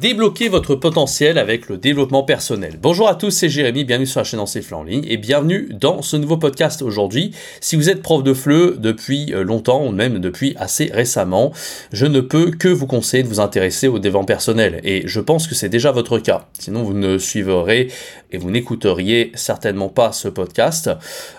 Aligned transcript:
Débloquez 0.00 0.48
votre 0.48 0.74
potentiel 0.74 1.38
avec 1.38 1.68
le 1.68 1.76
développement 1.76 2.24
personnel. 2.24 2.78
Bonjour 2.82 3.08
à 3.08 3.14
tous, 3.14 3.30
c'est 3.30 3.48
Jérémy, 3.48 3.84
bienvenue 3.84 4.08
sur 4.08 4.18
la 4.18 4.24
chaîne 4.24 4.40
Enseignement 4.40 4.80
en 4.80 4.82
ligne 4.82 5.04
et 5.08 5.16
bienvenue 5.16 5.68
dans 5.70 6.02
ce 6.02 6.16
nouveau 6.16 6.36
podcast 6.36 6.82
aujourd'hui. 6.82 7.30
Si 7.60 7.76
vous 7.76 7.88
êtes 7.88 8.02
prof 8.02 8.24
de 8.24 8.34
FLE 8.34 8.80
depuis 8.80 9.32
euh, 9.32 9.44
longtemps 9.44 9.86
ou 9.86 9.92
même 9.92 10.18
depuis 10.18 10.56
assez 10.58 10.90
récemment, 10.92 11.52
je 11.92 12.06
ne 12.06 12.20
peux 12.20 12.50
que 12.50 12.66
vous 12.66 12.88
conseiller 12.88 13.22
de 13.22 13.28
vous 13.28 13.38
intéresser 13.38 13.86
au 13.86 14.00
développement 14.00 14.26
personnel 14.26 14.80
et 14.82 15.06
je 15.06 15.20
pense 15.20 15.46
que 15.46 15.54
c'est 15.54 15.68
déjà 15.68 15.92
votre 15.92 16.18
cas. 16.18 16.48
Sinon 16.58 16.82
vous 16.82 16.94
ne 16.94 17.16
suivrez 17.16 17.88
et 18.32 18.36
vous 18.36 18.50
n'écouteriez 18.50 19.30
certainement 19.36 19.88
pas 19.88 20.10
ce 20.10 20.26
podcast. 20.26 20.90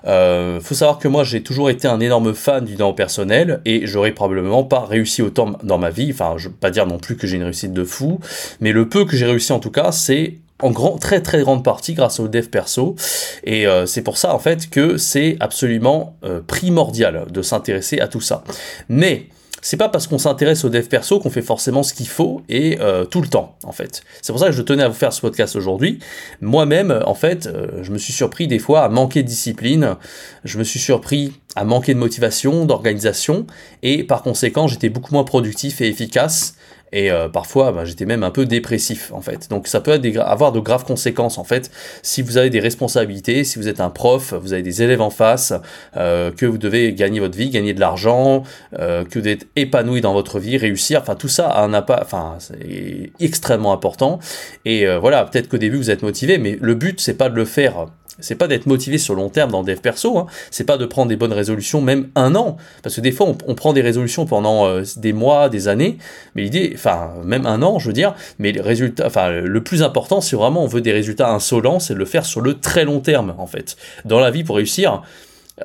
Euh, 0.06 0.62
faut 0.62 0.76
savoir 0.76 1.00
que 1.00 1.10
moi 1.10 1.26
j'ai 1.26 1.44
toujours 1.44 1.70
été 1.70 1.90
un 1.90 2.00
énorme 2.00 2.34
fan 2.34 2.64
du 2.64 2.72
développement 2.72 2.94
personnel 2.94 3.60
et 3.66 3.86
j'aurais 3.86 4.14
probablement 4.14 4.64
pas 4.64 4.86
réussi 4.86 5.22
autant 5.22 5.58
dans 5.62 5.78
ma 5.78 5.90
vie. 5.90 6.12
Enfin, 6.14 6.36
je 6.38 6.48
veux 6.48 6.56
pas 6.56 6.72
dire 6.72 6.88
non 6.88 7.00
plus 7.00 7.18
que 7.18 7.28
j'ai 7.28 7.36
une 7.36 7.44
réussite 7.44 7.74
de 7.74 7.84
fou, 7.84 8.22
mais 8.60 8.72
le 8.72 8.88
peu 8.88 9.06
que 9.06 9.16
j'ai 9.16 9.26
réussi 9.26 9.52
en 9.52 9.60
tout 9.60 9.72
cas, 9.72 9.92
c'est 9.92 10.40
en 10.62 10.72
grand, 10.72 10.98
très 10.98 11.22
très 11.22 11.42
grande 11.42 11.64
partie 11.64 11.94
grâce 11.94 12.20
au 12.20 12.28
dev 12.28 12.48
perso. 12.48 12.96
Et 13.44 13.68
euh, 13.68 13.86
c'est 13.86 14.02
pour 14.02 14.18
ça 14.18 14.34
en 14.34 14.40
fait 14.40 14.70
que 14.70 14.98
c'est 14.98 15.38
absolument 15.40 16.16
euh, 16.24 16.42
primordial 16.46 17.26
de 17.30 17.42
s'intéresser 17.42 18.00
à 18.00 18.08
tout 18.08 18.22
ça. 18.22 18.44
Mais 18.88 19.28
c'est 19.62 19.78
pas 19.78 19.90
parce 19.90 20.06
qu'on 20.06 20.20
s'intéresse 20.20 20.64
au 20.64 20.70
dev 20.70 20.86
perso 20.86 21.20
qu'on 21.20 21.32
fait 21.32 21.42
forcément 21.42 21.82
ce 21.82 21.94
qu'il 21.94 22.08
faut 22.08 22.44
et 22.50 22.78
euh, 22.82 23.04
tout 23.04 23.22
le 23.22 23.28
temps 23.28 23.58
en 23.64 23.72
fait. 23.72 24.04
C'est 24.22 24.32
pour 24.32 24.40
ça 24.40 24.46
que 24.46 24.52
je 24.54 24.62
tenais 24.62 24.84
à 24.84 24.88
vous 24.88 24.94
faire 24.94 25.12
ce 25.12 25.22
podcast 25.22 25.56
aujourd'hui. 25.56 26.00
Moi-même 26.40 27.02
en 27.06 27.16
fait, 27.16 27.50
je 27.82 27.92
me 27.92 27.98
suis 27.98 28.14
surpris 28.14 28.48
des 28.48 28.60
fois 28.60 28.84
à 28.84 28.90
manquer 28.90 29.24
de 29.24 29.28
discipline, 29.28 29.96
je 30.44 30.58
me 30.58 30.64
suis 30.64 30.80
surpris 30.80 31.34
à 31.56 31.66
manquer 31.66 31.96
de 31.96 32.00
motivation, 32.00 32.66
d'organisation 32.66 33.46
et 33.82 34.04
par 34.04 34.22
conséquent 34.22 34.68
j'étais 34.68 34.90
beaucoup 34.90 35.14
moins 35.14 35.24
productif 35.24 35.82
et 35.82 35.88
efficace 35.88 36.56
et 36.92 37.12
euh, 37.12 37.30
parfois 37.30 37.72
bah, 37.72 37.86
j'étais 37.86 38.06
même 38.06 38.24
un 38.24 38.32
peu 38.32 38.46
dépressif 38.46 39.12
en 39.14 39.22
fait. 39.22 39.50
Donc 39.50 39.68
ça 39.68 39.82
peut 39.82 40.00
avoir 40.20 40.52
de 40.52 40.60
graves 40.60 40.86
conséquences 40.86 41.38
en 41.38 41.44
fait 41.44 41.72
si 42.02 42.22
vous 42.22 42.38
avez 42.38 42.50
des 42.50 42.60
responsabilités, 42.60 43.44
si 43.44 43.60
vous 43.60 43.68
êtes 43.68 43.82
un 43.82 43.90
prof, 43.90 44.34
vous 44.34 44.54
avez 44.54 44.62
des 44.62 44.82
élèves 44.82 45.02
en 45.02 45.10
face, 45.10 45.54
euh, 45.98 46.32
que 46.32 46.46
vous 46.46 46.58
devez 46.58 46.94
gagner 46.94 47.20
votre 47.20 47.38
vie, 47.38 47.50
gagner 47.50 47.74
de 47.74 47.80
l'argent, 47.80 48.44
euh, 48.80 49.04
que 49.06 49.20
vous 49.20 49.28
êtes 49.28 49.48
épanoui 49.56 50.02
dans 50.02 50.14
votre 50.14 50.40
vie, 50.40 50.58
réussir, 50.58 51.02
enfin 51.02 51.16
tout 51.16 51.28
ça 51.28 51.48
a 51.48 51.64
un 51.64 51.82
pas, 51.82 52.00
enfin 52.02 52.36
c'est 52.40 53.12
extrêmement 53.20 53.74
important. 53.74 54.20
Et 54.66 54.86
voilà, 54.98 55.26
peut-être 55.26 55.50
qu'au 55.50 55.58
début 55.58 55.78
vous 55.78 55.92
êtes 55.92 56.04
motivé, 56.04 56.38
mais 56.38 56.58
le 56.62 56.76
but 56.76 57.00
c'est 57.02 57.16
pas 57.16 57.30
de 57.30 57.36
le 57.36 57.46
faire 57.46 57.88
c'est 58.20 58.36
pas 58.36 58.48
d'être 58.48 58.66
motivé 58.66 58.98
sur 58.98 59.16
long 59.16 59.30
terme 59.30 59.52
dans 59.52 59.64
dev 59.64 59.78
perso, 59.78 60.18
hein. 60.18 60.28
c'est 60.52 60.64
pas 60.64 60.78
de 60.78 60.86
prendre 60.86 61.10
des 61.10 61.16
bonnes 61.16 61.34
résolutions 61.34 61.82
même 61.82 62.10
un 62.16 62.36
an, 62.36 62.58
parce 62.84 62.96
que 62.96 63.02
des 63.02 63.12
fois 63.12 63.28
on, 63.48 63.56
prend 63.56 63.74
des 63.74 63.82
résolutions 63.82 64.26
pendant 64.26 64.68
euh, 64.68 64.84
des 64.98 65.14
mois, 65.14 65.50
des 65.50 65.68
années, 65.68 65.98
mais 66.36 66.44
l'idée, 66.44 66.72
enfin 66.76 67.14
même 67.24 67.46
un 67.46 67.62
an 67.62 67.80
je 67.80 67.88
veux 67.88 67.94
dire, 67.94 68.16
mais 68.40 68.52
les 68.52 68.62
résultats, 68.62 69.08
enfin 69.08 69.30
le 69.32 69.64
plus 69.64 69.84
important 69.84 70.22
si 70.22 70.36
vraiment 70.36 70.64
on 70.64 70.68
veut 70.68 70.82
des 70.82 70.92
résultats 70.92 71.32
insolents, 71.32 71.80
c'est 71.80 71.94
de 71.94 72.00
le 72.00 72.06
faire 72.06 72.26
sur 72.26 72.42
le 72.42 72.60
très 72.60 72.86
long 72.86 73.00
terme 73.00 73.36
en 73.38 73.48
fait. 73.48 73.76
Dans 74.06 74.20
la 74.20 74.32
vie 74.32 74.44
pour 74.44 74.58
réussir, 74.58 75.02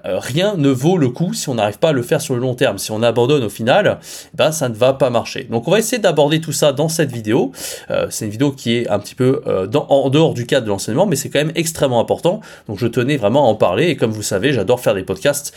rien 0.05 0.55
ne 0.57 0.69
vaut 0.69 0.97
le 0.97 1.09
coup 1.09 1.35
si 1.35 1.49
on 1.49 1.55
n'arrive 1.55 1.79
pas 1.79 1.89
à 1.89 1.93
le 1.93 2.03
faire 2.03 2.21
sur 2.21 2.35
le 2.35 2.41
long 2.41 2.55
terme. 2.55 2.79
Si 2.79 2.91
on 2.93 3.03
abandonne 3.03 3.43
au 3.43 3.49
final, 3.49 3.99
ben 4.35 4.53
ça 4.53 4.69
ne 4.69 4.75
va 4.75 4.93
pas 4.93 5.11
marcher. 5.11 5.45
Donc 5.45 5.67
on 5.69 5.71
va 5.71 5.79
essayer 5.79 6.01
d'aborder 6.01 6.41
tout 6.41 6.53
ça 6.53 6.73
dans 6.73 6.89
cette 6.89 7.11
vidéo. 7.11 7.53
Euh, 7.91 8.07
c'est 8.11 8.25
une 8.25 8.31
vidéo 8.31 8.53
qui 8.53 8.77
est 8.77 8.89
un 8.89 8.99
petit 8.99 9.15
peu 9.15 9.43
euh, 9.47 9.69
en 9.89 10.11
dehors 10.11 10.35
du 10.35 10.47
cadre 10.47 10.67
de 10.67 10.71
l'enseignement, 10.71 11.07
mais 11.07 11.17
c'est 11.17 11.29
quand 11.29 11.41
même 11.41 11.53
extrêmement 11.55 12.01
important. 12.01 12.41
Donc 12.69 12.79
je 12.79 12.87
tenais 12.87 13.17
vraiment 13.17 13.47
à 13.47 13.51
en 13.51 13.55
parler. 13.55 13.89
Et 13.89 13.97
comme 13.97 14.13
vous 14.13 14.23
savez, 14.23 14.53
j'adore 14.53 14.81
faire 14.81 14.95
des 14.95 15.03
podcasts 15.03 15.55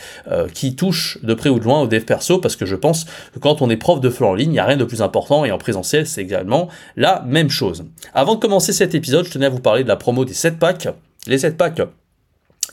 qui 0.52 0.74
touchent 0.74 1.18
de 1.22 1.34
près 1.34 1.48
ou 1.48 1.58
de 1.58 1.64
loin 1.64 1.82
au 1.82 1.86
dev 1.86 2.02
perso 2.02 2.38
parce 2.38 2.56
que 2.56 2.66
je 2.66 2.76
pense 2.76 3.04
que 3.32 3.38
quand 3.38 3.62
on 3.62 3.70
est 3.70 3.76
prof 3.76 4.00
de 4.00 4.10
feu 4.10 4.24
en 4.24 4.34
ligne, 4.34 4.50
il 4.50 4.54
n'y 4.54 4.58
a 4.58 4.64
rien 4.64 4.76
de 4.76 4.84
plus 4.84 5.02
important 5.02 5.44
et 5.44 5.52
en 5.52 5.58
présentiel, 5.58 6.06
c'est 6.06 6.22
également 6.22 6.68
la 6.96 7.22
même 7.26 7.50
chose. 7.50 7.84
Avant 8.14 8.34
de 8.34 8.40
commencer 8.40 8.72
cet 8.72 8.94
épisode, 8.94 9.26
je 9.26 9.30
tenais 9.30 9.46
à 9.46 9.50
vous 9.50 9.60
parler 9.60 9.82
de 9.82 9.88
la 9.88 9.96
promo 9.96 10.24
des 10.24 10.34
7 10.34 10.58
packs. 10.58 10.88
Les 11.26 11.38
7 11.38 11.56
packs 11.56 11.80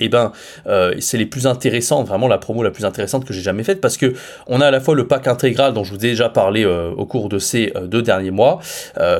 eh 0.01 0.09
ben 0.09 0.31
euh, 0.65 0.95
c'est 0.99 1.17
les 1.17 1.27
plus 1.27 1.45
intéressantes, 1.45 2.07
vraiment 2.07 2.27
la 2.27 2.39
promo 2.39 2.63
la 2.63 2.71
plus 2.71 2.85
intéressante 2.85 3.23
que 3.23 3.33
j'ai 3.33 3.41
jamais 3.41 3.63
faite 3.63 3.79
parce 3.79 3.97
que 3.97 4.13
on 4.47 4.59
a 4.59 4.65
à 4.65 4.71
la 4.71 4.81
fois 4.81 4.95
le 4.95 5.07
pack 5.07 5.27
intégral 5.27 5.73
dont 5.73 5.83
je 5.83 5.91
vous 5.91 5.97
ai 5.97 6.09
déjà 6.09 6.27
parlé 6.27 6.65
euh, 6.65 6.89
au 6.97 7.05
cours 7.05 7.29
de 7.29 7.37
ces 7.37 7.71
euh, 7.75 7.85
deux 7.85 8.01
derniers 8.01 8.31
mois 8.31 8.59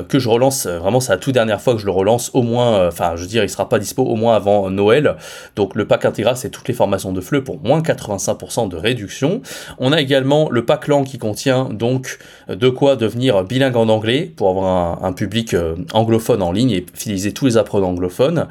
que 0.08 0.18
je 0.18 0.28
relance 0.28 0.66
vraiment 0.66 1.00
c'est 1.00 1.12
la 1.12 1.18
toute 1.18 1.34
dernière 1.34 1.60
fois 1.60 1.74
que 1.74 1.80
je 1.80 1.86
le 1.86 1.92
relance 1.92 2.30
au 2.34 2.42
moins 2.42 2.88
enfin 2.88 3.12
je 3.16 3.22
veux 3.22 3.28
dire 3.28 3.44
il 3.44 3.48
sera 3.48 3.68
pas 3.68 3.78
dispo 3.78 4.02
au 4.02 4.16
moins 4.16 4.34
avant 4.34 4.70
Noël. 4.70 5.16
Donc 5.56 5.74
le 5.74 5.86
pack 5.86 6.04
intégral 6.04 6.36
c'est 6.36 6.50
toutes 6.50 6.66
les 6.68 6.74
formations 6.74 7.12
de 7.12 7.20
FLE 7.20 7.44
pour 7.44 7.60
moins 7.62 7.80
85% 7.80 8.68
de 8.68 8.76
réduction. 8.76 9.40
On 9.78 9.92
a 9.92 10.00
également 10.00 10.48
le 10.50 10.64
pack 10.64 10.88
langue 10.88 11.06
qui 11.06 11.18
contient 11.18 11.68
donc 11.70 12.18
de 12.48 12.68
quoi 12.68 12.96
devenir 12.96 13.44
bilingue 13.44 13.76
en 13.76 13.88
anglais 13.88 14.32
pour 14.34 14.50
avoir 14.50 15.02
un, 15.02 15.08
un 15.08 15.12
public 15.12 15.54
anglophone 15.92 16.42
en 16.42 16.52
ligne 16.52 16.70
et 16.70 16.86
fidéliser 16.94 17.32
tous 17.32 17.46
les 17.46 17.56
apprenants 17.56 17.90
anglophones 17.90 18.48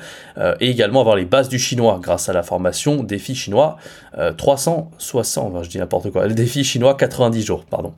et 0.60 0.70
également 0.70 1.02
avoir 1.02 1.16
les 1.16 1.26
bases 1.26 1.50
du 1.50 1.60
chinois 1.60 2.00
grâce 2.02 2.21
à 2.30 2.34
la 2.34 2.44
formation 2.44 3.04
défi 3.04 3.36
chinois 3.36 3.78
360, 4.38 5.56
euh, 5.56 5.64
je 5.64 5.70
dis 5.70 5.78
n'importe 5.78 6.12
quoi, 6.12 6.28
le 6.28 6.34
défi 6.34 6.64
chinois 6.64 6.96
90 6.96 7.44
jours, 7.44 7.66
pardon. 7.66 7.94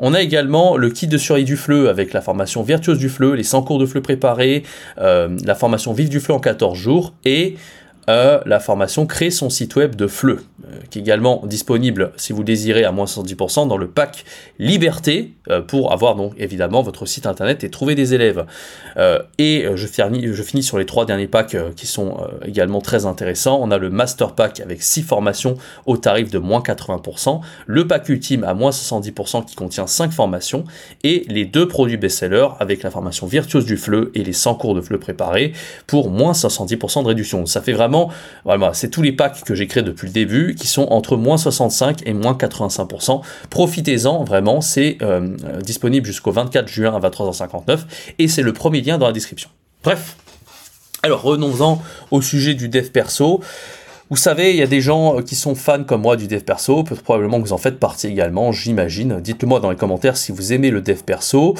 On 0.00 0.14
a 0.14 0.22
également 0.22 0.76
le 0.76 0.90
kit 0.90 1.06
de 1.06 1.18
survie 1.18 1.44
du 1.44 1.56
fleu 1.56 1.88
avec 1.88 2.12
la 2.12 2.20
formation 2.20 2.62
virtuose 2.62 2.98
du 2.98 3.08
fleu, 3.08 3.34
les 3.34 3.42
100 3.42 3.62
cours 3.62 3.78
de 3.78 3.86
fleu 3.86 4.00
préparés, 4.00 4.62
euh, 4.98 5.36
la 5.44 5.54
formation 5.54 5.92
vive 5.92 6.08
du 6.08 6.20
fleu 6.20 6.34
en 6.34 6.40
14 6.40 6.76
jours 6.76 7.14
et 7.24 7.56
euh, 8.08 8.40
la 8.46 8.60
formation 8.60 9.06
Créer 9.06 9.30
son 9.30 9.50
site 9.50 9.74
web 9.76 9.96
de 9.96 10.06
FLE, 10.06 10.30
euh, 10.30 10.76
qui 10.90 10.98
est 10.98 11.02
également 11.02 11.42
disponible 11.44 12.12
si 12.16 12.32
vous 12.32 12.44
désirez 12.44 12.84
à 12.84 12.92
moins 12.92 13.06
70% 13.06 13.66
dans 13.66 13.76
le 13.76 13.88
pack 13.88 14.24
Liberté, 14.58 15.32
euh, 15.50 15.60
pour 15.60 15.92
avoir 15.92 16.14
donc 16.14 16.32
évidemment 16.38 16.82
votre 16.82 17.06
site 17.06 17.26
internet 17.26 17.64
et 17.64 17.70
trouver 17.70 17.94
des 17.94 18.14
élèves. 18.14 18.44
et 19.38 19.66
je 19.74 19.86
finis, 20.42 20.62
sur 20.62 20.78
les 20.78 20.86
trois 20.86 21.04
derniers 21.04 21.26
packs 21.26 21.56
qui 21.74 21.86
sont 21.86 22.16
également 22.44 22.80
très 22.80 23.06
intéressants. 23.06 23.58
On 23.60 23.70
a 23.70 23.78
le 23.78 23.90
Master 23.90 24.34
Pack 24.34 24.60
avec 24.60 24.82
6 24.82 25.02
formations 25.02 25.56
au 25.86 25.96
tarif 25.96 26.30
de 26.30 26.38
moins 26.38 26.60
80%, 26.60 27.40
le 27.66 27.86
pack 27.86 28.08
ultime 28.08 28.44
à 28.44 28.54
moins 28.54 28.70
70% 28.70 29.44
qui 29.44 29.54
contient 29.54 29.86
5 29.86 30.12
formations, 30.12 30.64
et 31.04 31.24
les 31.28 31.44
deux 31.44 31.68
produits 31.68 31.96
best-sellers 31.96 32.48
avec 32.58 32.82
la 32.82 32.90
formation 32.90 33.26
virtuose 33.26 33.66
du 33.66 33.76
FLE 33.76 34.10
et 34.14 34.22
les 34.22 34.32
100 34.32 34.54
cours 34.54 34.74
de 34.74 34.80
FLE 34.80 34.98
préparés 34.98 35.52
pour 35.86 36.10
moins 36.10 36.32
70% 36.32 37.02
de 37.02 37.08
réduction. 37.08 37.46
Ça 37.46 37.60
fait 37.60 37.72
vraiment 37.72 37.95
c'est 38.72 38.90
tous 38.90 39.02
les 39.02 39.12
packs 39.12 39.42
que 39.44 39.54
j'ai 39.54 39.66
créés 39.66 39.82
depuis 39.82 40.06
le 40.06 40.12
début 40.12 40.54
qui 40.54 40.66
sont 40.66 40.86
entre 40.90 41.16
moins 41.16 41.36
65 41.36 42.06
et 42.06 42.12
moins 42.12 42.34
85%. 42.34 43.22
Profitez-en 43.50 44.24
vraiment, 44.24 44.60
c'est 44.60 44.98
euh, 45.02 45.36
disponible 45.62 46.06
jusqu'au 46.06 46.32
24 46.32 46.68
juin 46.68 46.94
à 46.94 47.00
23h59 47.08 47.80
et 48.18 48.28
c'est 48.28 48.42
le 48.42 48.52
premier 48.52 48.80
lien 48.80 48.98
dans 48.98 49.06
la 49.06 49.12
description. 49.12 49.50
Bref, 49.82 50.16
alors 51.02 51.22
revenons-en 51.22 51.82
au 52.10 52.22
sujet 52.22 52.54
du 52.54 52.68
dev 52.68 52.90
perso. 52.90 53.40
Vous 54.08 54.16
savez, 54.16 54.50
il 54.50 54.56
y 54.56 54.62
a 54.62 54.68
des 54.68 54.80
gens 54.80 55.20
qui 55.20 55.34
sont 55.34 55.56
fans 55.56 55.82
comme 55.82 56.02
moi 56.02 56.16
du 56.16 56.28
dev 56.28 56.38
perso, 56.38 56.84
probablement 56.84 57.38
que 57.40 57.48
vous 57.48 57.52
en 57.52 57.58
faites 57.58 57.80
partie 57.80 58.06
également, 58.06 58.52
j'imagine. 58.52 59.20
Dites-le 59.20 59.48
moi 59.48 59.58
dans 59.58 59.70
les 59.70 59.76
commentaires 59.76 60.16
si 60.16 60.30
vous 60.30 60.52
aimez 60.52 60.70
le 60.70 60.80
dev 60.80 61.00
perso. 61.04 61.56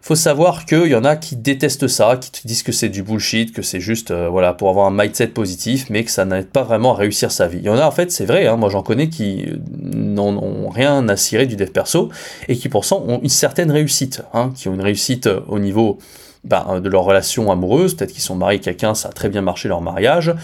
Faut 0.00 0.14
savoir 0.14 0.64
qu'il 0.64 0.86
y 0.86 0.94
en 0.94 1.04
a 1.04 1.16
qui 1.16 1.36
détestent 1.36 1.88
ça, 1.88 2.16
qui 2.16 2.46
disent 2.46 2.62
que 2.62 2.72
c'est 2.72 2.88
du 2.88 3.02
bullshit, 3.02 3.52
que 3.52 3.60
c'est 3.60 3.80
juste 3.80 4.12
euh, 4.12 4.30
voilà 4.30 4.54
pour 4.54 4.70
avoir 4.70 4.86
un 4.86 4.90
mindset 4.90 5.26
positif, 5.26 5.90
mais 5.90 6.02
que 6.02 6.10
ça 6.10 6.24
n'aide 6.24 6.48
pas 6.48 6.62
vraiment 6.62 6.94
à 6.94 6.96
réussir 6.96 7.30
sa 7.30 7.48
vie. 7.48 7.58
Il 7.58 7.64
y 7.64 7.68
en 7.68 7.76
a 7.76 7.84
en 7.84 7.90
fait, 7.90 8.10
c'est 8.10 8.24
vrai, 8.24 8.46
hein, 8.46 8.56
moi 8.56 8.70
j'en 8.70 8.82
connais 8.82 9.10
qui 9.10 9.44
n'en 9.82 10.38
ont 10.38 10.70
rien 10.70 11.06
à 11.06 11.18
cirer 11.18 11.44
du 11.44 11.56
dev 11.56 11.68
perso 11.68 12.08
et 12.48 12.56
qui 12.56 12.70
pour 12.70 12.86
ça 12.86 12.96
ont 12.96 13.20
une 13.22 13.28
certaine 13.28 13.70
réussite, 13.70 14.22
hein, 14.32 14.52
qui 14.56 14.70
ont 14.70 14.74
une 14.74 14.80
réussite 14.80 15.28
au 15.48 15.58
niveau 15.58 15.98
bah, 16.44 16.80
de 16.82 16.88
leur 16.88 17.04
relation 17.04 17.52
amoureuse, 17.52 17.94
peut-être 17.94 18.12
qu'ils 18.12 18.22
sont 18.22 18.34
mariés 18.34 18.60
quelqu'un, 18.60 18.94
ça 18.94 19.10
a 19.10 19.12
très 19.12 19.28
bien 19.28 19.42
marché 19.42 19.68
leur 19.68 19.82
mariage, 19.82 20.34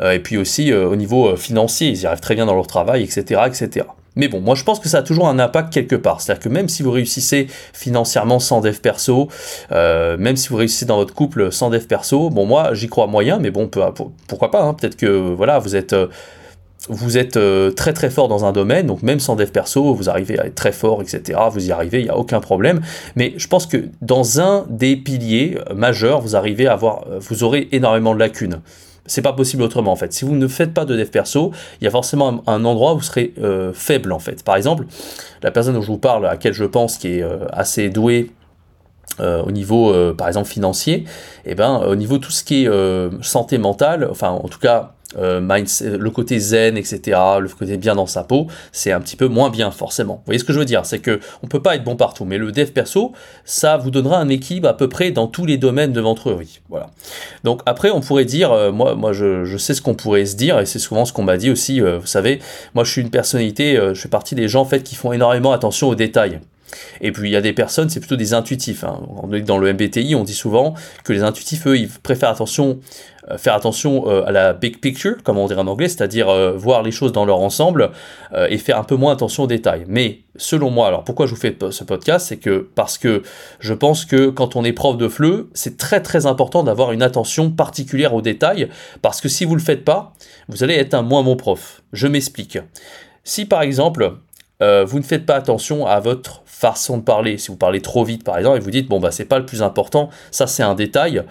euh, 0.00 0.12
et 0.12 0.18
puis 0.18 0.36
aussi 0.36 0.70
euh, 0.70 0.86
au 0.86 0.96
niveau 0.96 1.28
euh, 1.28 1.36
financier, 1.36 1.88
ils 1.88 2.02
y 2.02 2.06
arrivent 2.06 2.20
très 2.20 2.34
bien 2.34 2.44
dans 2.44 2.54
leur 2.54 2.66
travail, 2.66 3.02
etc., 3.02 3.40
etc. 3.46 3.86
Mais 4.16 4.28
bon, 4.28 4.40
moi 4.40 4.54
je 4.54 4.64
pense 4.64 4.80
que 4.80 4.88
ça 4.88 4.98
a 4.98 5.02
toujours 5.02 5.28
un 5.28 5.38
impact 5.38 5.72
quelque 5.72 5.96
part. 5.96 6.20
C'est-à-dire 6.20 6.42
que 6.42 6.48
même 6.48 6.68
si 6.68 6.82
vous 6.82 6.90
réussissez 6.90 7.48
financièrement 7.72 8.38
sans 8.38 8.60
dev 8.62 8.76
perso, 8.78 9.28
même 9.70 10.36
si 10.36 10.48
vous 10.48 10.56
réussissez 10.56 10.86
dans 10.86 10.96
votre 10.96 11.12
couple 11.12 11.52
sans 11.52 11.68
dev 11.68 11.84
perso, 11.84 12.30
bon 12.30 12.46
moi 12.46 12.72
j'y 12.72 12.88
crois 12.88 13.06
moyen, 13.08 13.38
mais 13.38 13.50
bon 13.50 13.68
pourquoi 14.26 14.50
pas. 14.50 14.62
Hein. 14.62 14.72
Peut-être 14.72 14.96
que 14.96 15.06
voilà 15.06 15.58
vous 15.58 15.76
êtes 15.76 15.94
vous 16.88 17.18
êtes 17.18 17.36
euh, 17.36 17.70
très 17.70 17.92
très 17.92 18.10
fort 18.10 18.28
dans 18.28 18.44
un 18.44 18.52
domaine, 18.52 18.86
donc 18.86 19.02
même 19.02 19.20
sans 19.20 19.36
dev 19.36 19.50
perso, 19.50 19.94
vous 19.94 20.08
arrivez 20.08 20.38
à 20.38 20.46
être 20.46 20.54
très 20.54 20.72
fort, 20.72 21.02
etc. 21.02 21.38
Vous 21.50 21.68
y 21.68 21.72
arrivez, 21.72 22.00
il 22.00 22.04
n'y 22.04 22.10
a 22.10 22.16
aucun 22.16 22.40
problème. 22.40 22.80
Mais 23.16 23.34
je 23.36 23.48
pense 23.48 23.66
que 23.66 23.88
dans 24.02 24.40
un 24.40 24.66
des 24.68 24.96
piliers 24.96 25.58
euh, 25.70 25.74
majeurs, 25.74 26.20
vous 26.20 26.36
arrivez 26.36 26.66
à 26.66 26.72
avoir, 26.72 27.06
euh, 27.08 27.18
vous 27.20 27.44
aurez 27.44 27.68
énormément 27.72 28.14
de 28.14 28.20
lacunes. 28.20 28.60
C'est 29.06 29.22
pas 29.22 29.32
possible 29.32 29.62
autrement 29.62 29.92
en 29.92 29.96
fait. 29.96 30.12
Si 30.12 30.24
vous 30.24 30.34
ne 30.34 30.48
faites 30.48 30.74
pas 30.74 30.84
de 30.84 30.96
dev 30.96 31.06
perso, 31.06 31.52
il 31.80 31.84
y 31.84 31.86
a 31.86 31.90
forcément 31.92 32.42
un, 32.48 32.64
endroit 32.64 32.94
où 32.94 32.96
vous 32.96 33.04
serez 33.04 33.32
faible 33.72 34.10
en 34.10 34.18
fait. 34.18 34.42
Par 34.42 34.56
exemple, 34.56 34.84
la 35.42 35.52
personne 35.52 35.74
dont 35.74 35.80
je 35.80 35.86
vous 35.86 35.98
parle, 35.98 36.26
à 36.26 36.30
laquelle 36.30 36.54
je 36.54 36.64
pense 36.64 36.98
qui 36.98 37.18
est 37.18 37.24
assez 37.52 37.88
douée 37.88 38.32
au 39.20 39.52
niveau, 39.52 39.94
par 40.14 40.26
exemple, 40.26 40.48
financier, 40.48 41.04
et 41.44 41.52
eh 41.52 41.54
ben, 41.54 41.84
au 41.86 41.94
niveau 41.94 42.18
tout 42.18 42.32
ce 42.32 42.42
qui 42.42 42.64
est 42.64 42.70
santé 43.22 43.58
mentale, 43.58 44.08
enfin, 44.10 44.30
en 44.30 44.48
tout 44.48 44.58
cas, 44.58 44.95
euh, 45.16 45.40
le 45.40 46.10
côté 46.10 46.38
zen, 46.38 46.76
etc., 46.76 47.18
le 47.40 47.48
côté 47.48 47.76
bien 47.76 47.94
dans 47.94 48.06
sa 48.06 48.24
peau, 48.24 48.48
c'est 48.72 48.92
un 48.92 49.00
petit 49.00 49.16
peu 49.16 49.28
moins 49.28 49.50
bien 49.50 49.70
forcément. 49.70 50.14
Vous 50.14 50.22
voyez 50.26 50.38
ce 50.38 50.44
que 50.44 50.52
je 50.52 50.58
veux 50.58 50.64
dire? 50.64 50.84
C'est 50.84 50.98
que 50.98 51.20
on 51.42 51.46
peut 51.46 51.62
pas 51.62 51.76
être 51.76 51.84
bon 51.84 51.96
partout, 51.96 52.24
mais 52.24 52.38
le 52.38 52.50
dev 52.52 52.70
perso, 52.70 53.12
ça 53.44 53.76
vous 53.76 53.90
donnera 53.90 54.18
un 54.18 54.28
équilibre 54.28 54.68
à 54.68 54.76
peu 54.76 54.88
près 54.88 55.12
dans 55.12 55.28
tous 55.28 55.46
les 55.46 55.58
domaines 55.58 55.92
de 55.92 56.00
ventrerie. 56.00 56.60
Voilà. 56.68 56.90
Donc 57.44 57.62
après, 57.66 57.90
on 57.90 58.00
pourrait 58.00 58.24
dire, 58.24 58.50
euh, 58.52 58.72
moi, 58.72 58.94
moi, 58.94 59.12
je, 59.12 59.56
sais 59.56 59.74
ce 59.74 59.80
qu'on 59.80 59.94
pourrait 59.94 60.26
se 60.26 60.36
dire, 60.36 60.58
et 60.58 60.66
c'est 60.66 60.78
souvent 60.78 61.04
ce 61.04 61.12
qu'on 61.12 61.22
m'a 61.22 61.36
dit 61.36 61.50
aussi. 61.50 61.80
Euh, 61.80 61.98
vous 61.98 62.06
savez, 62.06 62.40
moi, 62.74 62.84
je 62.84 62.90
suis 62.90 63.02
une 63.02 63.10
personnalité, 63.10 63.76
je 63.76 64.00
fais 64.00 64.08
partie 64.08 64.34
des 64.34 64.48
gens 64.48 64.62
en 64.62 64.64
fait 64.64 64.82
qui 64.82 64.96
font 64.96 65.12
énormément 65.12 65.52
attention 65.52 65.88
aux 65.88 65.94
détails. 65.94 66.40
Et 67.00 67.12
puis 67.12 67.28
il 67.28 67.32
y 67.32 67.36
a 67.36 67.40
des 67.40 67.52
personnes, 67.52 67.88
c'est 67.88 68.00
plutôt 68.00 68.16
des 68.16 68.34
intuitifs. 68.34 68.84
Hein. 68.84 69.00
Dans 69.44 69.58
le 69.58 69.72
MBTI, 69.72 70.14
on 70.14 70.24
dit 70.24 70.34
souvent 70.34 70.74
que 71.04 71.12
les 71.12 71.22
intuitifs, 71.22 71.66
eux, 71.66 71.76
ils 71.76 71.88
préfèrent 71.88 72.30
attention, 72.30 72.80
euh, 73.30 73.38
faire 73.38 73.54
attention 73.54 74.08
euh, 74.08 74.24
à 74.26 74.32
la 74.32 74.52
big 74.52 74.80
picture, 74.80 75.22
comme 75.22 75.38
on 75.38 75.46
dirait 75.46 75.60
en 75.60 75.66
anglais, 75.66 75.88
c'est-à-dire 75.88 76.28
euh, 76.28 76.52
voir 76.52 76.82
les 76.82 76.90
choses 76.90 77.12
dans 77.12 77.24
leur 77.24 77.40
ensemble 77.40 77.90
et 78.48 78.58
faire 78.58 78.78
un 78.78 78.84
peu 78.84 78.96
moins 78.96 79.12
attention 79.12 79.44
aux 79.44 79.46
détails. 79.46 79.84
Mais 79.88 80.20
selon 80.36 80.70
moi, 80.70 80.88
alors 80.88 81.04
pourquoi 81.04 81.26
je 81.26 81.34
vous 81.34 81.40
fais 81.40 81.56
ce 81.70 81.84
podcast, 81.84 82.26
c'est 82.28 82.36
que 82.36 82.68
parce 82.74 82.98
que 82.98 83.22
je 83.60 83.72
pense 83.72 84.04
que 84.04 84.28
quand 84.28 84.56
on 84.56 84.64
est 84.64 84.72
prof 84.72 84.96
de 84.98 85.08
FLE, 85.08 85.46
c'est 85.54 85.76
très 85.78 86.02
très 86.02 86.26
important 86.26 86.62
d'avoir 86.62 86.92
une 86.92 87.02
attention 87.02 87.50
particulière 87.50 88.14
aux 88.14 88.22
détails, 88.22 88.68
parce 89.00 89.20
que 89.20 89.28
si 89.28 89.44
vous 89.44 89.54
le 89.54 89.62
faites 89.62 89.84
pas, 89.84 90.12
vous 90.48 90.64
allez 90.64 90.74
être 90.74 90.94
un 90.94 91.02
moins 91.02 91.22
bon 91.22 91.36
prof. 91.36 91.82
Je 91.92 92.06
m'explique. 92.06 92.58
Si 93.24 93.46
par 93.46 93.62
exemple, 93.62 94.18
vous 94.60 94.98
ne 94.98 95.04
faites 95.04 95.26
pas 95.26 95.34
attention 95.34 95.86
à 95.86 96.00
votre 96.00 96.42
façon 96.46 96.98
de 96.98 97.02
parler. 97.02 97.36
Si 97.38 97.48
vous 97.48 97.56
parlez 97.56 97.82
trop 97.82 98.04
vite, 98.04 98.24
par 98.24 98.38
exemple, 98.38 98.56
et 98.56 98.60
vous 98.60 98.70
dites, 98.70 98.88
bon, 98.88 99.00
bah, 99.00 99.10
c'est 99.10 99.26
pas 99.26 99.38
le 99.38 99.46
plus 99.46 99.62
important, 99.62 100.08
ça, 100.30 100.46
c'est 100.46 100.62
un 100.62 100.74
détail. 100.74 101.22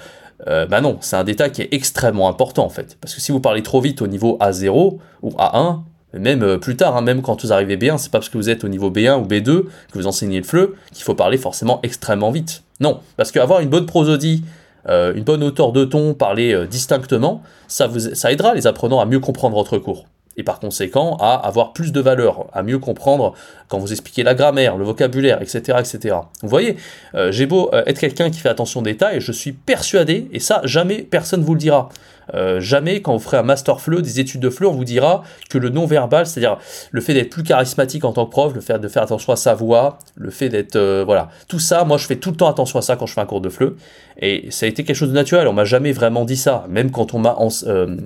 Euh, 0.47 0.65
bah 0.65 0.81
non, 0.81 0.97
c'est 1.01 1.15
un 1.15 1.23
détail 1.23 1.51
qui 1.51 1.61
est 1.61 1.69
extrêmement 1.73 2.29
important, 2.29 2.65
en 2.65 2.69
fait. 2.69 2.97
Parce 3.01 3.15
que 3.15 3.21
si 3.21 3.31
vous 3.31 3.39
parlez 3.39 3.63
trop 3.63 3.81
vite 3.81 4.01
au 4.01 4.07
niveau 4.07 4.37
A0 4.41 4.97
ou 5.21 5.29
A1, 5.31 5.79
même 6.13 6.43
euh, 6.43 6.57
plus 6.57 6.75
tard, 6.75 6.95
hein, 6.95 7.01
même 7.01 7.21
quand 7.21 7.41
vous 7.43 7.53
arrivez 7.53 7.77
B1, 7.77 7.97
c'est 7.97 8.11
pas 8.11 8.19
parce 8.19 8.29
que 8.29 8.37
vous 8.37 8.49
êtes 8.49 8.63
au 8.63 8.67
niveau 8.67 8.89
B1 8.89 9.21
ou 9.21 9.25
B2 9.25 9.63
que 9.63 9.69
vous 9.93 10.07
enseignez 10.07 10.37
le 10.37 10.45
FLE 10.45 10.73
qu'il 10.93 11.03
faut 11.03 11.15
parler 11.15 11.37
forcément 11.37 11.79
extrêmement 11.83 12.31
vite. 12.31 12.63
Non, 12.79 12.99
parce 13.17 13.31
qu'avoir 13.31 13.61
une 13.61 13.69
bonne 13.69 13.85
prosodie, 13.85 14.43
euh, 14.87 15.13
une 15.15 15.23
bonne 15.23 15.43
hauteur 15.43 15.71
de 15.71 15.83
ton, 15.85 16.13
parler 16.13 16.67
distinctement, 16.69 17.41
ça, 17.67 17.87
vous, 17.87 17.99
ça 17.99 18.31
aidera 18.31 18.53
les 18.53 18.67
apprenants 18.67 18.99
à 18.99 19.05
mieux 19.05 19.19
comprendre 19.19 19.55
votre 19.55 19.77
cours 19.77 20.05
et 20.37 20.43
par 20.43 20.59
conséquent 20.59 21.17
à 21.19 21.33
avoir 21.33 21.73
plus 21.73 21.91
de 21.91 21.99
valeur, 21.99 22.47
à 22.53 22.63
mieux 22.63 22.79
comprendre 22.79 23.33
quand 23.67 23.79
vous 23.79 23.91
expliquez 23.91 24.23
la 24.23 24.35
grammaire, 24.35 24.77
le 24.77 24.85
vocabulaire, 24.85 25.41
etc. 25.41 25.79
etc. 25.79 26.15
Vous 26.41 26.49
voyez, 26.49 26.77
euh, 27.15 27.31
j'ai 27.31 27.45
beau 27.45 27.69
euh, 27.73 27.83
être 27.85 27.99
quelqu'un 27.99 28.29
qui 28.29 28.39
fait 28.39 28.49
attention 28.49 28.81
aux 28.81 28.83
détails, 28.83 29.21
je 29.21 29.31
suis 29.31 29.53
persuadé, 29.53 30.27
et 30.31 30.39
ça 30.39 30.61
jamais 30.63 31.03
personne 31.03 31.43
vous 31.43 31.53
le 31.53 31.59
dira, 31.59 31.89
euh, 32.33 32.59
jamais 32.59 33.01
quand 33.01 33.13
vous 33.13 33.23
ferez 33.23 33.37
un 33.37 33.43
master 33.43 33.79
FLE, 33.79 34.01
des 34.01 34.19
études 34.19 34.41
de 34.41 34.49
FLE, 34.49 34.65
on 34.65 34.73
vous 34.73 34.85
dira 34.85 35.23
que 35.49 35.57
le 35.57 35.69
non-verbal, 35.69 36.25
c'est-à-dire 36.25 36.57
le 36.91 37.01
fait 37.01 37.13
d'être 37.13 37.29
plus 37.29 37.43
charismatique 37.43 38.03
en 38.05 38.13
tant 38.13 38.25
que 38.25 38.31
prof, 38.31 38.53
le 38.53 38.61
fait 38.61 38.79
de 38.79 38.87
faire 38.87 39.03
attention 39.03 39.33
à 39.33 39.35
sa 39.35 39.53
voix, 39.53 39.99
le 40.15 40.29
fait 40.29 40.49
d'être... 40.49 41.03
voilà, 41.03 41.29
tout 41.47 41.59
ça, 41.59 41.83
moi 41.83 41.97
je 41.97 42.05
fais 42.05 42.15
tout 42.15 42.31
le 42.31 42.37
temps 42.37 42.49
attention 42.49 42.79
à 42.79 42.81
ça 42.81 42.95
quand 42.95 43.05
je 43.05 43.13
fais 43.13 43.21
un 43.21 43.25
cours 43.25 43.41
de 43.41 43.49
FLE, 43.49 43.75
et 44.19 44.47
ça 44.49 44.65
a 44.65 44.69
été 44.69 44.83
quelque 44.83 44.95
chose 44.95 45.09
de 45.09 45.13
naturel, 45.13 45.47
on 45.47 45.53
m'a 45.53 45.65
jamais 45.65 45.91
vraiment 45.91 46.25
dit 46.25 46.37
ça, 46.37 46.65
même 46.69 46.91
quand 46.91 47.13
on 47.13 47.19
m'a 47.19 47.35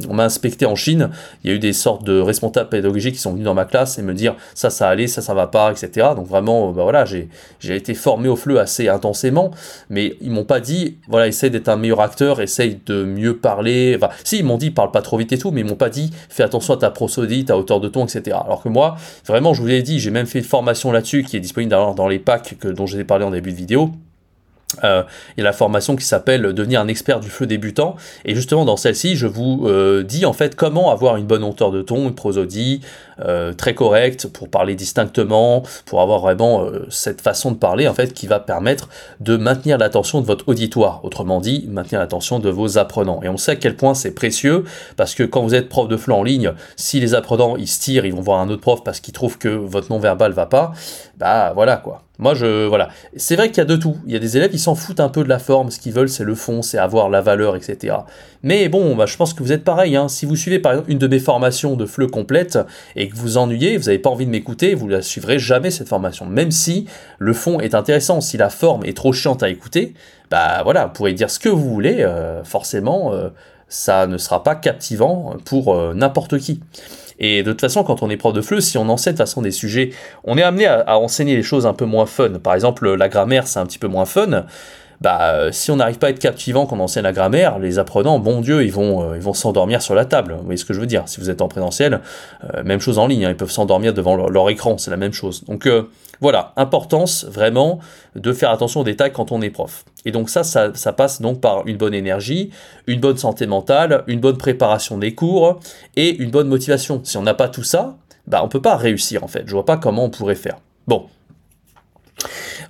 m'a 0.10 0.24
inspecté 0.24 0.65
en 0.65 0.75
Chine, 0.75 1.10
il 1.44 1.50
y 1.50 1.54
a 1.54 1.56
eu 1.56 1.60
des 1.60 1.74
sortes 1.74 2.04
de 2.04 2.19
responsables 2.19 2.69
pédagogiques 2.69 3.15
qui 3.15 3.22
sont 3.22 3.31
venus 3.31 3.45
dans 3.45 3.54
ma 3.54 3.65
classe 3.65 4.00
et 4.00 4.01
me 4.01 4.13
dire 4.13 4.36
ça 4.56 4.69
ça 4.69 4.89
allait, 4.89 5.07
ça 5.07 5.22
ça 5.22 5.33
va 5.33 5.48
pas, 5.48 5.72
etc. 5.72 6.10
Donc 6.15 6.27
vraiment, 6.27 6.72
bah 6.72 6.83
voilà, 6.83 7.06
j'ai 7.06 7.30
été 7.63 7.94
formé 7.94 8.27
au 8.27 8.36
fleu 8.36 8.60
assez 8.60 8.88
intensément, 8.88 9.51
mais 9.89 10.15
ils 10.22 10.31
m'ont 10.31 10.45
pas 10.45 10.60
dit 10.60 10.98
voilà, 11.07 11.27
essaye 11.27 11.51
d'être 11.51 11.69
un 11.69 11.77
meilleur 11.77 12.01
acteur, 12.01 12.42
essaye 12.42 12.80
de 12.86 13.04
mieux 13.04 13.38
parler. 13.38 13.95
Enfin, 13.95 14.09
si 14.24 14.40
ils 14.40 14.46
m'ont 14.46 14.58
dit 14.58 14.72
parle 14.72 14.92
pas 14.92 15.02
trop 15.02 15.18
vite 15.18 15.32
et 15.32 15.38
tout, 15.38 15.52
mais 15.52 15.62
ils 15.62 15.68
m'ont 15.68 15.76
pas 15.76 15.90
dit 15.90 16.12
fais 16.30 16.44
attention 16.44 16.74
à 16.74 16.78
ta 16.78 16.92
prosodie, 16.92 17.46
ta 17.46 17.58
hauteur 17.58 17.80
de 17.80 17.88
ton, 17.88 18.06
etc. 18.06 18.38
Alors 18.46 18.62
que 18.62 18.70
moi, 18.70 18.96
vraiment, 19.26 19.54
je 19.54 19.62
vous 19.62 19.68
l'ai 19.68 19.82
dit, 19.82 20.00
j'ai 20.00 20.12
même 20.12 20.26
fait 20.26 20.40
une 20.40 20.46
formation 20.46 20.92
là-dessus 20.92 21.24
qui 21.24 21.38
est 21.38 21.40
disponible 21.40 21.72
dans, 21.72 22.08
les 22.08 22.20
packs 22.20 22.56
dont 22.66 22.86
j'ai 22.86 23.04
parlé 23.04 23.26
en 23.26 23.32
début 23.32 23.52
de 23.52 23.58
vidéo. 23.58 23.92
Il 24.84 25.06
y 25.38 25.42
a 25.42 25.44
la 25.44 25.52
formation 25.52 25.96
qui 25.96 26.06
s'appelle 26.06 26.42
devenir 26.54 26.80
un 26.80 26.88
expert 26.88 27.20
du 27.20 27.30
feu 27.30 27.48
débutant 27.48 27.96
et 28.24 28.36
justement 28.36 28.66
dans 28.66 28.78
celle-ci 28.78 29.16
je 29.16 29.26
vous 29.26 29.64
euh, 29.66 30.04
dis 30.04 30.28
en 30.28 30.34
fait 30.34 30.56
comment 30.56 30.92
avoir 30.92 31.18
une 31.18 31.26
bonne 31.26 31.44
hauteur 31.44 31.72
de 31.72 31.82
ton, 31.82 32.08
une 32.08 32.14
prosodie 32.14 32.82
euh, 33.25 33.54
très 33.54 33.74
correcte 33.74 34.27
pour 34.27 34.50
parler 34.50 34.75
distinctement, 34.75 35.63
pour 35.86 36.01
avoir 36.01 36.19
vraiment 36.19 36.66
cette 36.89 37.21
façon 37.21 37.51
de 37.51 37.57
parler 37.57 37.88
en 37.88 37.94
fait 37.94 38.13
qui 38.13 38.27
va 38.27 38.39
permettre 38.39 38.89
de 39.19 39.38
maintenir 39.38 39.77
l'attention 39.77 40.21
de 40.21 40.25
votre 40.25 40.48
auditoire, 40.48 41.04
autrement 41.04 41.39
dit 41.39 41.66
maintenir 41.69 42.00
l'attention 42.00 42.39
de 42.39 42.50
vos 42.50 42.77
apprenants. 42.77 43.21
Et 43.24 43.30
on 43.30 43.38
sait 43.38 43.51
à 43.51 43.56
quel 43.56 43.75
point 43.75 43.94
c'est 43.94 44.12
précieux 44.12 44.63
parce 44.98 45.16
que 45.16 45.24
quand 45.24 45.42
vous 45.42 45.56
êtes 45.56 45.69
prof 45.69 45.88
de 45.88 45.98
FLE 45.98 46.13
en 46.13 46.24
ligne, 46.24 46.54
si 46.75 47.00
les 47.00 47.13
apprenants 47.13 47.56
ils 47.57 47.68
se 47.68 47.80
tirent, 47.80 48.06
ils 48.06 48.13
vont 48.13 48.21
voir 48.21 48.39
un 48.39 48.50
autre 48.50 48.62
prof 48.62 48.83
parce 48.83 49.00
qu'ils 49.00 49.13
trouvent 49.13 49.38
que 49.38 49.50
votre 49.50 49.92
non 49.92 50.00
verbal 50.00 50.31
va 50.31 50.45
pas, 50.45 50.72
bah 51.18 51.54
voilà 51.54 51.77
quoi 51.77 52.04
moi, 52.19 52.33
je 52.33 52.68
voilà. 52.68 52.89
C'est 53.15 53.38
vrai 53.38 53.48
qu'il 53.48 53.60
y 53.60 53.62
a 53.62 53.65
de 53.65 53.77
tout. 53.77 53.95
Il 54.06 54.12
y 54.12 54.15
a 54.18 54.19
des 54.19 54.36
élèves 54.36 54.51
qui 54.51 54.60
s'en 54.60 54.75
foutent 54.75 55.00
un 55.00 55.07
peu 55.07 55.24
de 55.24 55.30
la 55.30 55.39
forme. 55.39 55.72
Ce 55.72 55.80
qu'ils 55.80 55.94
veulent, 55.94 56.10
c'est 56.10 56.25
le 56.25 56.36
fond, 56.36 56.62
c'est 56.62 56.77
avoir 56.77 57.10
la 57.10 57.22
valeur, 57.22 57.56
etc. 57.56 57.95
Mais 58.44 58.68
bon, 58.68 58.94
bah, 58.95 59.06
je 59.06 59.15
pense 59.15 59.33
que 59.33 59.42
vous 59.42 59.54
êtes 59.54 59.63
pareil. 59.63 59.95
Hein. 59.95 60.10
Si 60.10 60.25
vous 60.25 60.36
suivez 60.36 60.60
par 60.60 60.74
exemple 60.74 60.92
une 60.92 60.98
de 60.98 61.07
mes 61.07 61.19
formations 61.19 61.77
de 61.77 61.86
FLE 61.86 62.07
complète 62.07 62.60
et 62.98 63.07
que 63.10 63.16
vous 63.16 63.38
ennuyez, 63.38 63.78
vous 63.78 63.86
n'avez 63.86 64.00
pas 64.00 64.10
envie 64.10 64.26
de 64.26 64.32
m'écouter, 64.32 64.74
vous 64.76 64.88
ne 64.88 65.02
suivrez 65.02 65.40
jamais 65.40 65.72
cette 65.72 65.88
formation. 65.88 66.26
Même 66.26 66.52
si 66.52 66.86
le 67.18 67.34
fond 67.34 67.60
est 67.60 67.76
intéressant, 67.76 68.22
si 68.22 68.38
la 68.38 68.50
forme 68.50 68.86
est 68.86 68.96
trop 68.96 69.14
chiante 69.14 69.44
à 69.44 69.50
écouter, 69.50 69.94
bah 70.32 70.62
voilà, 70.64 70.86
vous 70.86 70.94
pourrez 70.94 71.14
dire 71.14 71.30
ce 71.30 71.40
que 71.40 71.50
vous 71.50 71.70
voulez. 71.70 71.98
Euh, 72.02 72.44
forcément, 72.44 73.14
euh, 73.14 73.30
ça 73.68 74.08
ne 74.08 74.18
sera 74.18 74.44
pas 74.44 74.56
captivant 74.56 75.36
pour 75.46 75.76
euh, 75.76 75.94
n'importe 75.94 76.38
qui. 76.40 76.62
Et 77.20 77.44
de 77.44 77.52
toute 77.52 77.62
façon, 77.62 77.84
quand 77.84 78.02
on 78.02 78.10
est 78.10 78.18
prof 78.18 78.34
de 78.34 78.42
FLE, 78.42 78.62
si 78.62 78.78
on 78.78 78.88
enseigne 78.88 79.14
de 79.14 79.18
façon 79.18 79.42
des 79.42 79.52
sujets, 79.52 79.92
on 80.24 80.38
est 80.38 80.44
amené 80.44 80.68
à, 80.68 80.98
enseigner 80.98 81.36
les 81.36 81.44
choses 81.44 81.66
un 81.66 81.74
peu 81.74 81.86
moins 81.86 82.06
fun. 82.06 82.40
Par 82.42 82.54
exemple, 82.54 82.94
la 82.94 83.10
grammaire, 83.10 83.46
c'est 83.46 83.60
un 83.60 83.66
petit 83.66 83.78
peu 83.78 83.88
moins 83.88 84.06
fun 84.06 84.46
bah, 85.01 85.34
euh, 85.34 85.51
si 85.51 85.72
on 85.72 85.77
n'arrive 85.77 85.98
pas 85.98 86.08
à 86.08 86.10
être 86.10 86.20
captivant 86.20 86.65
quand 86.65 86.75
on 86.75 86.82
enseigne 86.82 87.03
la 87.03 87.13
grammaire, 87.13 87.60
les 87.60 87.79
apprenants, 87.79 88.20
bon 88.20 88.41
Dieu, 88.41 88.63
ils 88.63 88.72
vont, 88.72 89.12
euh, 89.12 89.15
ils 89.15 89.22
vont 89.22 89.34
s'endormir 89.34 89.82
sur 89.82 89.96
la 89.96 90.06
table. 90.06 90.36
Vous 90.38 90.44
voyez 90.44 90.58
ce 90.58 90.65
que 90.65 90.74
je 90.74 90.79
veux 90.79 90.88
dire? 90.88 91.03
Si 91.08 91.20
vous 91.20 91.29
êtes 91.29 91.41
en 91.41 91.48
présentiel, 91.48 92.01
euh, 92.53 92.63
même 92.63 92.79
chose 92.79 93.00
en 93.00 93.08
ligne, 93.08 93.25
hein, 93.25 93.29
ils 93.29 93.38
peuvent 93.38 93.51
s'endormir 93.51 93.94
devant 93.94 94.15
leur, 94.15 94.50
écran, 94.50 94.77
c'est 94.77 94.91
la 94.91 94.98
même 94.98 95.13
chose. 95.13 95.44
Donc 95.46 95.70
voilà, 96.22 96.53
importance 96.58 97.25
vraiment 97.25 97.79
de 98.15 98.34
faire 98.34 98.51
attention 98.51 98.82
aux 98.82 98.84
détails 98.84 99.13
quand 99.13 99.32
on 99.32 99.41
est 99.41 99.50
prof. 99.50 99.86
Et 100.06 100.12
donc 100.12 100.29
ça, 100.29 100.44
ça, 100.44 100.72
ça, 100.74 100.91
passe 100.91 101.22
donc 101.22 101.39
par 101.39 101.65
une 101.68 101.77
bonne 101.77 101.94
énergie, 101.94 102.50
une 102.88 103.00
bonne 103.00 103.18
santé 103.18 103.48
mentale, 103.48 104.03
une 104.08 104.20
bonne 104.20 104.38
préparation 104.38 104.98
des 104.98 105.13
cours 105.13 105.60
et 105.96 106.15
une 106.18 106.32
bonne 106.32 106.48
motivation. 106.48 107.01
Si 107.03 107.18
on 107.18 107.22
n'a 107.22 107.34
pas 107.34 107.48
tout 107.48 107.63
ça, 107.63 107.98
bah 108.27 108.41
on 108.44 108.50
peut 108.50 108.62
pas 108.62 108.75
réussir 108.75 109.24
en 109.24 109.27
fait. 109.27 109.44
Je 109.46 109.51
vois 109.51 109.65
pas 109.65 109.77
comment 109.77 110.06
on 110.06 110.10
pourrait 110.10 110.36
faire. 110.36 110.58
Bon, 110.88 111.06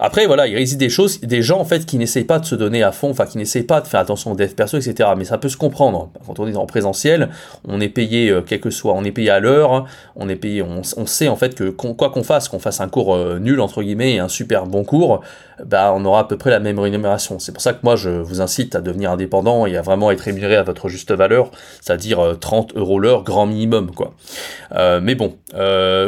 après, 0.02 0.26
voilà, 0.26 0.48
il 0.48 0.58
existe 0.58 0.80
des 0.80 0.88
choses, 0.88 1.20
des 1.20 1.42
gens 1.42 1.60
en 1.60 1.66
fait 1.66 1.86
qui 1.86 1.98
n'essayent 1.98 2.24
pas 2.24 2.40
de 2.40 2.46
se 2.46 2.56
donner 2.56 2.84
à 2.84 2.94
fond, 2.94 3.10
enfin 3.10 3.26
qui 3.26 3.38
n'essayent 3.38 3.64
pas 3.64 3.82
de 3.82 3.88
faire 3.88 4.00
attention 4.00 4.32
au 4.32 4.36
dev 4.36 4.54
perso, 4.54 4.78
etc. 4.78 5.10
Mais 5.18 5.26
ça 5.26 5.38
peut 5.38 5.50
se 5.50 5.58
comprendre. 5.58 6.10
Quand 6.26 6.40
on 6.40 6.48
est 6.48 6.56
en 6.56 6.66
présentiel, 6.66 7.30
on 7.68 7.82
est 7.82 7.90
payé, 7.90 8.30
euh, 8.30 8.42
quel 8.42 8.62
que 8.62 8.70
soit, 8.70 8.94
on 8.94 9.04
est 9.04 9.12
payé 9.12 9.30
à 9.30 9.42
l'heure, 9.42 9.86
on 10.16 10.30
est 10.30 10.38
payé, 10.38 10.62
on, 10.62 10.84
sait 11.06 11.28
en 11.28 11.36
fait 11.36 11.54
que 11.54 11.70
quoi 11.70 12.12
qu'on 12.12 12.24
fasse, 12.24 12.48
qu'on 12.48 12.60
fasse 12.60 12.80
un 12.80 12.88
cours 12.88 13.14
euh, 13.14 13.40
nul 13.40 13.60
entre 13.60 13.84
guillemets 13.84 14.14
et 14.14 14.20
un 14.20 14.30
super 14.30 14.68
bon 14.68 14.86
cours, 14.86 15.22
bah 15.66 15.94
on 15.96 16.04
aura 16.06 16.22
à 16.22 16.24
peu 16.24 16.38
près 16.38 16.50
la 16.50 16.60
même 16.60 16.80
rémunération. 16.80 17.40
C'est 17.40 17.52
pour 17.52 17.62
ça 17.62 17.74
que 17.74 17.80
moi 17.84 17.96
je 17.96 18.10
vous 18.10 18.42
incite 18.42 18.76
à 18.76 18.82
devenir 18.82 19.12
indépendant 19.12 19.66
et 19.66 19.78
à 19.78 19.82
vraiment 19.82 20.12
être 20.12 20.22
rémunéré 20.22 20.56
à 20.56 20.64
votre 20.64 20.90
juste 20.90 21.12
valeur, 21.12 21.52
c'est-à-dire 21.82 22.38
30 22.40 22.74
euh, 22.76 22.80
euros 22.80 23.00
l'heure 23.00 23.24
grand 23.24 23.46
minimum 23.46 23.92
quoi. 23.92 24.14
mais 25.02 25.16
bon, 25.16 25.36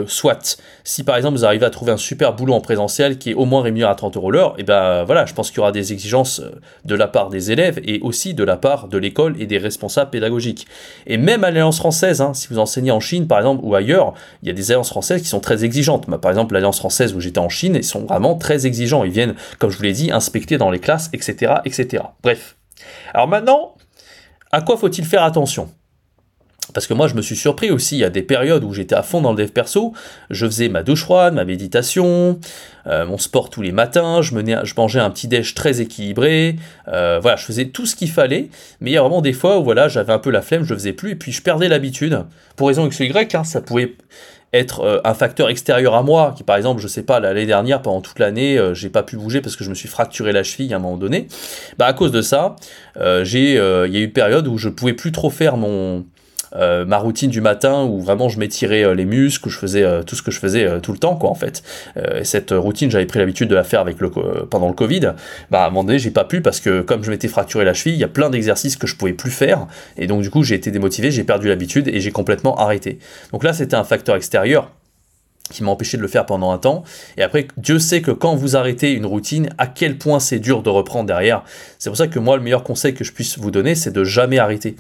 soit 0.08 0.58
si 0.84 1.04
par 1.04 1.16
exemple 1.16 1.38
vous 1.38 1.46
arrivez 1.46 1.66
à 1.66 1.70
trouver 1.70 1.92
un 1.92 1.98
super 1.98 2.34
boulot 2.34 2.54
en 2.54 2.62
présentiel 2.62 3.18
qui 3.18 3.32
est 3.32 3.34
au 3.34 3.46
moins 3.46 3.62
rémunéré 3.62 3.90
à 3.90 3.96
30 3.96 4.18
euros 4.18 4.32
l'heure, 4.32 4.56
et 4.58 4.64
ben 4.64 5.04
voilà, 5.04 5.26
je 5.26 5.34
pense 5.34 5.50
qu'il 5.50 5.58
y 5.58 5.60
aura 5.62 5.72
des 5.72 5.94
exigences 5.94 6.40
euh, 6.40 6.60
de 6.86 6.96
la 6.96 7.08
part 7.08 7.30
des 7.30 7.52
élèves 7.52 7.80
et 7.84 8.00
aussi 8.02 8.34
de 8.34 8.44
la 8.44 8.58
part 8.58 8.88
de 8.88 8.98
l'école 8.98 9.36
et 9.40 9.46
des 9.46 9.58
responsables 9.58 10.12
pédagogiques. 10.12 10.68
Et 11.08 11.18
même 11.18 11.44
à 11.44 11.52
l'Alliance 11.52 11.78
française, 11.78 12.22
hein, 12.22 12.34
si 12.34 12.48
vous 12.50 12.60
enseignez 12.60 12.92
en 12.92 13.00
Chine 13.00 13.28
par 13.28 13.40
exemple 13.40 13.62
ou 13.64 13.76
ailleurs, 13.76 14.14
il 14.42 14.48
y 14.48 14.52
a 14.52 14.54
des 14.54 14.72
alliances 14.72 14.90
françaises 14.90 15.22
qui 15.22 15.28
sont 15.28 15.40
très 15.40 15.64
exigeantes. 15.64 16.08
Par 16.20 16.32
exemple, 16.32 16.54
l'Alliance 16.54 16.80
française 16.80 17.14
où 17.14 17.20
j'étais 17.20 17.40
en 17.40 17.50
Chine, 17.50 17.76
ils 17.76 17.84
sont 17.84 18.06
vraiment 18.06 18.36
très 18.36 18.66
exigeants. 18.66 19.04
Ils 19.04 19.12
viennent, 19.12 19.36
comme 19.60 19.70
je 19.70 19.78
vous 19.78 19.84
l'ai 19.84 19.94
dit, 19.94 20.12
inspecter 20.12 20.58
dans 20.58 20.72
les 20.72 20.80
classes, 20.80 21.10
etc., 21.14 21.54
etc. 21.66 22.04
Bref. 22.24 22.56
Alors 23.14 23.28
maintenant, 23.28 23.76
à 24.52 24.62
quoi 24.62 24.78
faut-il 24.78 25.06
faire 25.06 25.24
attention? 25.24 25.70
Parce 26.74 26.88
que 26.88 26.94
moi, 26.94 27.08
je 27.08 27.16
me 27.16 27.22
suis 27.22 27.36
surpris 27.36 27.72
aussi, 27.72 27.98
il 27.98 28.00
y 28.00 28.04
a 28.04 28.10
des 28.10 28.22
périodes 28.22 28.64
où 28.64 28.74
j'étais 28.74 28.96
à 28.96 29.04
fond 29.04 29.22
dans 29.22 29.32
le 29.32 29.38
dev 29.38 29.50
perso, 29.52 29.94
je 30.30 30.46
faisais 30.46 30.70
ma 30.70 30.84
douche 30.84 31.04
froide, 31.04 31.34
ma 31.34 31.44
méditation, 31.44 32.40
euh, 32.88 33.06
mon 33.06 33.18
sport 33.18 33.50
tous 33.50 33.62
les 33.62 33.72
matins, 33.72 34.22
je, 34.22 34.34
mangeais 34.78 35.00
un 35.00 35.10
petit 35.10 35.28
déj 35.28 35.54
très 35.54 35.82
équilibré, 35.82 36.56
euh, 36.88 37.20
voilà, 37.22 37.36
je 37.36 37.46
faisais 37.46 37.66
tout 37.66 37.86
ce 37.86 37.96
qu'il 37.96 38.10
fallait, 38.10 38.50
mais 38.80 38.92
il 38.92 38.94
y 38.94 38.98
a 38.98 39.02
vraiment 39.02 39.22
des 39.22 39.34
fois 39.34 39.60
où 39.60 39.64
voilà, 39.64 39.88
j'avais 39.88 40.14
un 40.14 40.20
peu 40.20 40.30
la 40.30 40.42
flemme, 40.42 40.64
je 40.64 40.70
le 40.70 40.80
faisais 40.80 40.94
plus, 40.94 41.12
et 41.12 41.16
puis 41.16 41.32
je 41.32 41.42
perdais 41.42 41.68
l'habitude, 41.68 42.24
pour 42.56 42.68
raison 42.68 42.86
X 42.86 43.00
ou 43.00 43.04
Y, 43.04 43.36
hein, 43.36 43.44
ça 43.44 43.62
pouvait 43.62 43.96
être 44.54 44.82
euh, 44.82 45.00
un 45.04 45.14
facteur 45.14 45.50
extérieur 45.50 45.96
à 45.96 46.04
moi, 46.04 46.34
qui 46.36 46.44
par 46.44 46.58
exemple, 46.58 46.82
je 46.82 46.88
sais 46.88 47.04
pas, 47.04 47.20
l'année 47.20 47.46
dernière, 47.46 47.82
pendant 47.82 48.02
toute 48.02 48.20
l'année, 48.20 48.60
j'ai 48.74 48.90
pas 48.90 49.04
pu 49.04 49.18
bouger 49.18 49.42
parce 49.42 49.56
que 49.56 49.64
je 49.64 49.70
me 49.70 49.76
suis 49.76 49.88
fracturé 49.88 50.32
la 50.32 50.44
cheville 50.44 50.74
à 50.74 50.78
un 50.78 50.80
moment 50.80 50.98
donné, 50.98 51.28
bah 51.78 51.86
à 51.86 51.94
cause 51.94 52.12
de 52.12 52.22
ça, 52.22 52.56
j'ai, 53.24 53.54
il 53.54 53.94
y 53.94 53.98
a 53.98 54.00
eu 54.00 54.10
période 54.10 54.48
où 54.48 54.58
je 54.58 54.70
pouvais 54.70 54.94
plus 54.94 55.12
trop 55.12 55.30
faire 55.30 55.58
mon 55.58 56.06
euh, 56.56 56.86
ma 56.86 56.98
routine 56.98 57.30
du 57.30 57.42
matin 57.42 57.84
où 57.84 58.02
vraiment 58.02 58.30
je 58.30 58.40
m'étirais 58.40 58.84
euh, 58.84 58.94
les 58.94 59.06
muscles, 59.06 59.48
où 59.48 59.52
je 59.52 59.58
faisais 59.58 59.84
euh, 59.84 60.04
tout 60.04 60.16
ce 60.16 60.22
que 60.22 60.32
je 60.32 60.40
faisais 60.40 60.82
tout 60.82 60.92
le 60.92 60.98
temps, 60.98 61.16
quoi, 61.16 61.30
en 61.30 61.36
fait. 61.36 61.64
et 61.96 62.24
cette 62.24 62.52
routine, 62.52 62.90
j'avais 62.92 63.06
pris 63.06 63.20
l'habitude 63.20 63.48
de 63.50 63.56
la 63.56 63.64
faire 63.64 63.80
avec 63.80 64.00
le, 64.00 64.10
pendant 64.10 64.68
le 64.68 64.74
Covid. 64.74 65.14
Bah, 65.50 65.64
à 65.64 65.68
un 65.68 65.70
moment 65.70 65.84
donné, 65.84 66.00
j'ai 66.00 66.12
pas 66.12 66.24
pu 66.24 66.42
parce 66.42 66.60
que 66.60 66.82
comme 66.82 67.04
je 67.04 67.12
m'étais 67.12 67.28
fracturé 67.28 67.66
la 67.66 67.74
cheville, 67.74 67.94
il 67.94 68.00
y 68.00 68.04
a 68.04 68.10
plein 68.10 68.30
d'exercices 68.30 68.76
que 68.76 68.88
je 68.88 68.96
pouvais 68.96 69.14
plus 69.14 69.32
faire. 69.32 69.68
Et 69.98 70.08
donc, 70.08 70.22
du 70.22 70.30
coup, 70.30 70.44
j'ai 70.44 70.56
été 70.56 70.72
démotivé, 70.72 71.12
j'ai 71.12 71.24
perdu 71.24 71.48
l'habitude 71.48 71.88
et 71.88 72.00
j'ai 72.00 72.12
complètement 72.12 72.58
arrêté. 72.58 73.00
Donc 73.32 73.44
là, 73.44 73.54
c'était 73.54 73.76
un 73.76 73.84
facteur 73.84 74.16
extérieur 74.16 74.72
qui 75.52 75.64
m'a 75.64 75.72
empêché 75.72 75.98
de 75.98 76.02
le 76.02 76.08
faire 76.08 76.26
pendant 76.26 76.52
un 76.52 76.58
temps. 76.58 76.84
Et 77.18 77.22
après, 77.22 77.48
Dieu 77.58 77.80
sait 77.80 78.02
que 78.02 78.12
quand 78.12 78.36
vous 78.36 78.56
arrêtez 78.56 78.94
une 78.94 79.06
routine, 79.06 79.50
à 79.58 79.68
quel 79.68 79.98
point 79.98 80.20
c'est 80.20 80.40
dur 80.40 80.64
de 80.64 80.70
reprendre 80.70 81.06
derrière. 81.06 81.44
C'est 81.78 81.90
pour 81.90 81.98
ça 81.98 82.08
que 82.08 82.20
moi, 82.20 82.38
le 82.38 82.44
meilleur 82.44 82.64
conseil 82.64 82.94
que 82.94 83.04
je 83.04 83.12
puisse 83.12 83.38
vous 83.38 83.52
donner, 83.52 83.76
c'est 83.76 83.92
de 83.92 84.04
jamais 84.04 84.40
arrêter. 84.40 84.76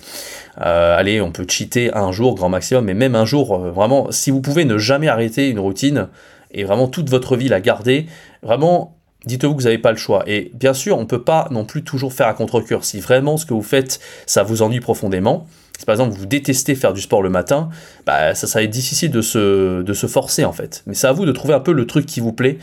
Euh, 0.59 0.97
allez, 0.97 1.21
on 1.21 1.31
peut 1.31 1.45
cheater 1.47 1.95
un 1.95 2.11
jour, 2.11 2.35
grand 2.35 2.49
maximum, 2.49 2.85
mais 2.85 2.93
même 2.93 3.15
un 3.15 3.25
jour, 3.25 3.53
euh, 3.53 3.71
vraiment, 3.71 4.11
si 4.11 4.31
vous 4.31 4.41
pouvez 4.41 4.65
ne 4.65 4.77
jamais 4.77 5.07
arrêter 5.07 5.49
une 5.49 5.59
routine 5.59 6.07
et 6.51 6.63
vraiment 6.63 6.87
toute 6.87 7.09
votre 7.09 7.35
vie 7.35 7.47
la 7.47 7.61
garder, 7.61 8.07
vraiment, 8.43 8.97
dites-vous 9.25 9.55
que 9.55 9.61
vous 9.61 9.65
n'avez 9.65 9.77
pas 9.77 9.91
le 9.91 9.97
choix. 9.97 10.23
Et 10.27 10.51
bien 10.53 10.73
sûr, 10.73 10.97
on 10.97 11.01
ne 11.01 11.05
peut 11.05 11.23
pas 11.23 11.47
non 11.51 11.65
plus 11.65 11.83
toujours 11.83 12.13
faire 12.13 12.27
à 12.27 12.33
contre-cœur. 12.33 12.83
Si 12.83 12.99
vraiment 12.99 13.37
ce 13.37 13.45
que 13.45 13.53
vous 13.53 13.61
faites, 13.61 13.99
ça 14.25 14.43
vous 14.43 14.61
ennuie 14.61 14.79
profondément, 14.79 15.47
si 15.81 15.85
par 15.87 15.93
exemple 15.93 16.15
vous 16.15 16.27
détestez 16.27 16.75
faire 16.75 16.93
du 16.93 17.01
sport 17.01 17.23
le 17.23 17.31
matin, 17.31 17.69
bah, 18.05 18.35
ça, 18.35 18.45
ça 18.45 18.59
va 18.59 18.63
être 18.63 18.69
difficile 18.69 19.09
de 19.09 19.21
se, 19.21 20.07
forcer 20.07 20.45
en 20.45 20.53
fait. 20.53 20.83
Mais 20.85 20.93
c'est 20.93 21.07
à 21.07 21.11
vous 21.11 21.25
de 21.25 21.31
trouver 21.31 21.55
un 21.55 21.59
peu 21.59 21.71
le 21.71 21.87
truc 21.87 22.05
qui 22.05 22.19
vous 22.19 22.33
plaît. 22.33 22.59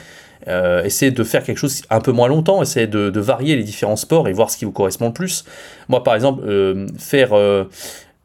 Euh, 0.47 0.85
essayez 0.85 1.11
de 1.11 1.25
faire 1.25 1.43
quelque 1.43 1.59
chose 1.59 1.83
un 1.91 2.01
peu 2.01 2.13
moins 2.13 2.29
longtemps, 2.29 2.63
essayez 2.63 2.87
de, 2.87 3.11
de, 3.11 3.21
varier 3.21 3.57
les 3.57 3.65
différents 3.65 3.97
sports 3.97 4.29
et 4.29 4.33
voir 4.33 4.51
ce 4.51 4.57
qui 4.57 4.65
vous 4.65 4.71
correspond 4.71 5.09
le 5.09 5.13
plus. 5.13 5.45
Moi 5.89 6.05
par 6.05 6.15
exemple, 6.15 6.45
euh, 6.47 6.87
faire 6.97 7.33
euh, 7.33 7.65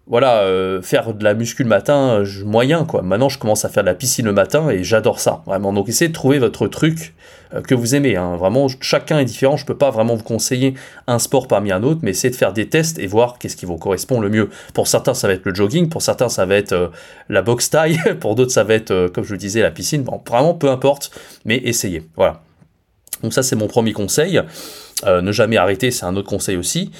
voilà, 0.06 0.42
euh, 0.42 0.82
faire 0.82 1.14
de 1.14 1.24
la 1.24 1.34
muscu 1.34 1.64
le 1.64 1.70
matin, 1.70 2.24
moyen 2.46 2.84
quoi. 2.84 3.02
Maintenant, 3.02 3.30
je 3.30 3.40
commence 3.40 3.64
à 3.64 3.70
faire 3.70 3.84
de 3.84 3.88
la 3.88 3.96
piscine 3.96 4.26
le 4.26 4.34
matin 4.34 4.70
et 4.70 4.84
j'adore 4.84 5.20
ça, 5.20 5.44
vraiment. 5.46 5.72
Donc, 5.72 5.88
essayez 5.88 6.10
de 6.10 6.14
trouver 6.14 6.40
votre 6.40 6.68
truc 6.68 7.14
euh, 7.54 7.62
que 7.62 7.74
vous 7.74 7.96
aimez. 7.96 8.18
Hein. 8.18 8.36
Vraiment, 8.36 8.68
chacun 8.82 9.20
est 9.20 9.26
différent. 9.26 9.56
Je 9.56 9.66
peux 9.66 9.78
pas 9.78 9.92
vraiment 9.92 10.16
vous 10.16 10.24
conseiller 10.24 10.74
un 11.08 11.20
sport 11.20 11.48
parmi 11.48 11.72
un 11.72 11.84
autre, 11.84 12.02
mais 12.04 12.12
essayez 12.12 12.32
de 12.32 12.36
faire 12.36 12.52
des 12.52 12.68
tests 12.68 13.00
et 13.00 13.08
voir 13.08 13.38
qu'est-ce 13.40 13.56
qui 13.56 13.66
vous 13.66 13.78
correspond 13.78 14.20
le 14.20 14.30
mieux. 14.30 14.50
Pour 14.74 14.88
certains, 14.88 15.14
ça 15.14 15.28
va 15.28 15.34
être 15.34 15.46
le 15.46 15.56
jogging, 15.56 15.88
pour 15.88 16.02
certains, 16.02 16.28
ça 16.28 16.46
va 16.46 16.56
être 16.56 16.74
euh, 16.74 16.88
la 17.30 17.42
boxe 17.42 17.70
taille, 17.70 17.98
pour 18.20 18.36
d'autres, 18.36 18.52
ça 18.52 18.66
va 18.66 18.74
être, 18.74 19.08
comme 19.08 19.24
je 19.24 19.32
le 19.32 19.38
disais, 19.38 19.62
la 19.62 19.72
piscine. 19.72 20.04
Bon, 20.04 20.22
vraiment, 20.28 20.54
peu 20.54 20.70
importe, 20.70 21.12
mais 21.46 21.58
essayez. 21.64 22.04
Voilà. 22.18 22.42
Donc 23.22 23.34
ça, 23.34 23.42
c'est 23.42 23.56
mon 23.56 23.68
premier 23.68 23.94
conseil. 23.94 24.42
Ne 25.06 25.32
jamais 25.32 25.58
arrêter, 25.58 25.92
c'est 25.92 26.06
un 26.06 26.16
autre 26.16 26.30
conseil 26.30 26.58
aussi. 26.58 26.92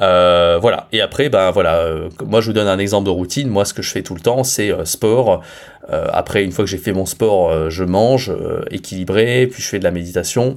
Euh, 0.00 0.58
voilà. 0.60 0.88
Et 0.92 1.00
après, 1.00 1.28
ben 1.28 1.50
voilà, 1.50 1.80
euh, 1.80 2.08
moi 2.24 2.40
je 2.40 2.46
vous 2.46 2.52
donne 2.52 2.68
un 2.68 2.78
exemple 2.78 3.06
de 3.06 3.10
routine. 3.10 3.48
Moi, 3.48 3.64
ce 3.64 3.74
que 3.74 3.82
je 3.82 3.90
fais 3.90 4.02
tout 4.02 4.14
le 4.14 4.20
temps, 4.20 4.44
c'est 4.44 4.70
euh, 4.70 4.84
sport. 4.84 5.42
après, 5.90 6.44
une 6.44 6.52
fois 6.52 6.64
que 6.64 6.70
j'ai 6.70 6.78
fait 6.78 6.92
mon 6.92 7.06
sport, 7.06 7.68
je 7.68 7.82
mange 7.82 8.32
équilibré, 8.70 9.48
puis 9.48 9.60
je 9.60 9.68
fais 9.68 9.80
de 9.80 9.84
la 9.84 9.90
méditation, 9.90 10.54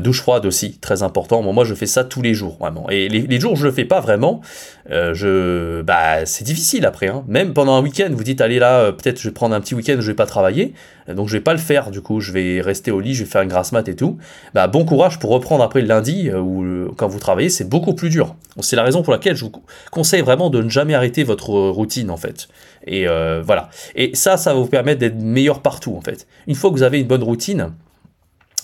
douche 0.00 0.22
froide 0.22 0.46
aussi, 0.46 0.78
très 0.78 1.02
important. 1.02 1.42
moi, 1.42 1.64
je 1.64 1.74
fais 1.74 1.86
ça 1.86 2.04
tous 2.04 2.22
les 2.22 2.32
jours, 2.32 2.56
vraiment. 2.58 2.88
Et 2.88 3.08
les, 3.10 3.38
jours 3.38 3.52
où 3.52 3.56
je 3.56 3.66
le 3.66 3.70
fais 3.70 3.84
pas 3.84 4.00
vraiment, 4.00 4.40
je, 4.88 5.82
bah, 5.82 6.24
c'est 6.24 6.42
difficile 6.42 6.86
après. 6.86 7.08
Hein. 7.08 7.22
Même 7.28 7.52
pendant 7.52 7.74
un 7.76 7.82
week-end, 7.82 8.08
vous 8.10 8.24
dites, 8.24 8.40
allez 8.40 8.58
là, 8.58 8.92
peut-être 8.92 9.20
je 9.20 9.28
vais 9.28 9.34
prendre 9.34 9.54
un 9.54 9.60
petit 9.60 9.74
week-end, 9.74 9.98
je 10.00 10.06
vais 10.06 10.14
pas 10.14 10.26
travailler, 10.26 10.72
donc 11.06 11.28
je 11.28 11.34
vais 11.34 11.44
pas 11.44 11.52
le 11.52 11.60
faire. 11.60 11.90
Du 11.90 12.00
coup, 12.00 12.20
je 12.20 12.32
vais 12.32 12.62
rester 12.62 12.90
au 12.90 13.00
lit, 13.00 13.14
je 13.14 13.24
vais 13.24 13.30
faire 13.30 13.42
une 13.42 13.50
grasse 13.50 13.72
mat 13.72 13.86
et 13.88 13.94
tout. 13.94 14.16
Bah, 14.54 14.68
bon 14.68 14.86
courage 14.86 15.18
pour 15.18 15.30
reprendre 15.30 15.62
après 15.62 15.82
le 15.82 15.86
lundi 15.86 16.15
ou 16.32 16.92
quand 16.96 17.08
vous 17.08 17.18
travaillez, 17.18 17.50
c'est 17.50 17.68
beaucoup 17.68 17.94
plus 17.94 18.10
dur. 18.10 18.34
C'est 18.60 18.76
la 18.76 18.82
raison 18.82 19.02
pour 19.02 19.12
laquelle 19.12 19.36
je 19.36 19.44
vous 19.44 19.52
conseille 19.90 20.22
vraiment 20.22 20.50
de 20.50 20.62
ne 20.62 20.68
jamais 20.68 20.94
arrêter 20.94 21.24
votre 21.24 21.50
routine 21.50 22.10
en 22.10 22.16
fait. 22.16 22.48
Et 22.86 23.06
euh, 23.06 23.42
voilà. 23.44 23.68
Et 23.94 24.14
ça, 24.14 24.36
ça 24.36 24.54
va 24.54 24.60
vous 24.60 24.66
permettre 24.66 25.00
d'être 25.00 25.16
meilleur 25.16 25.60
partout 25.60 25.94
en 25.96 26.00
fait. 26.00 26.26
Une 26.46 26.54
fois 26.54 26.70
que 26.70 26.76
vous 26.76 26.82
avez 26.82 27.00
une 27.00 27.06
bonne 27.06 27.22
routine, 27.22 27.72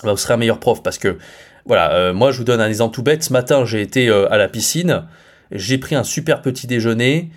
bah, 0.02 0.12
vous 0.12 0.16
serez 0.16 0.34
un 0.34 0.38
meilleur 0.38 0.58
prof 0.58 0.82
parce 0.82 0.98
que 0.98 1.18
voilà, 1.66 1.92
euh, 1.92 2.12
moi 2.12 2.32
je 2.32 2.38
vous 2.38 2.44
donne 2.44 2.60
un 2.60 2.68
exemple 2.68 2.94
tout 2.94 3.02
bête. 3.02 3.22
Ce 3.22 3.32
matin, 3.32 3.64
j'ai 3.64 3.82
été 3.82 4.08
euh, 4.08 4.32
à 4.32 4.38
la 4.38 4.48
piscine, 4.48 5.04
j'ai 5.50 5.78
pris 5.78 5.94
un 5.94 6.04
super 6.04 6.42
petit 6.42 6.66
déjeuner. 6.66 7.30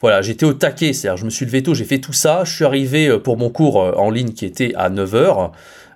Voilà, 0.00 0.22
j'étais 0.22 0.46
au 0.46 0.52
taquet, 0.52 0.92
c'est-à-dire 0.92 1.16
je 1.16 1.24
me 1.24 1.30
suis 1.30 1.44
levé 1.44 1.62
tôt, 1.62 1.74
j'ai 1.74 1.84
fait 1.84 1.98
tout 1.98 2.12
ça, 2.12 2.44
je 2.44 2.54
suis 2.54 2.64
arrivé 2.64 3.18
pour 3.18 3.36
mon 3.36 3.50
cours 3.50 3.78
en 3.78 4.10
ligne 4.10 4.32
qui 4.32 4.46
était 4.46 4.72
à 4.76 4.90
9h. 4.90 5.50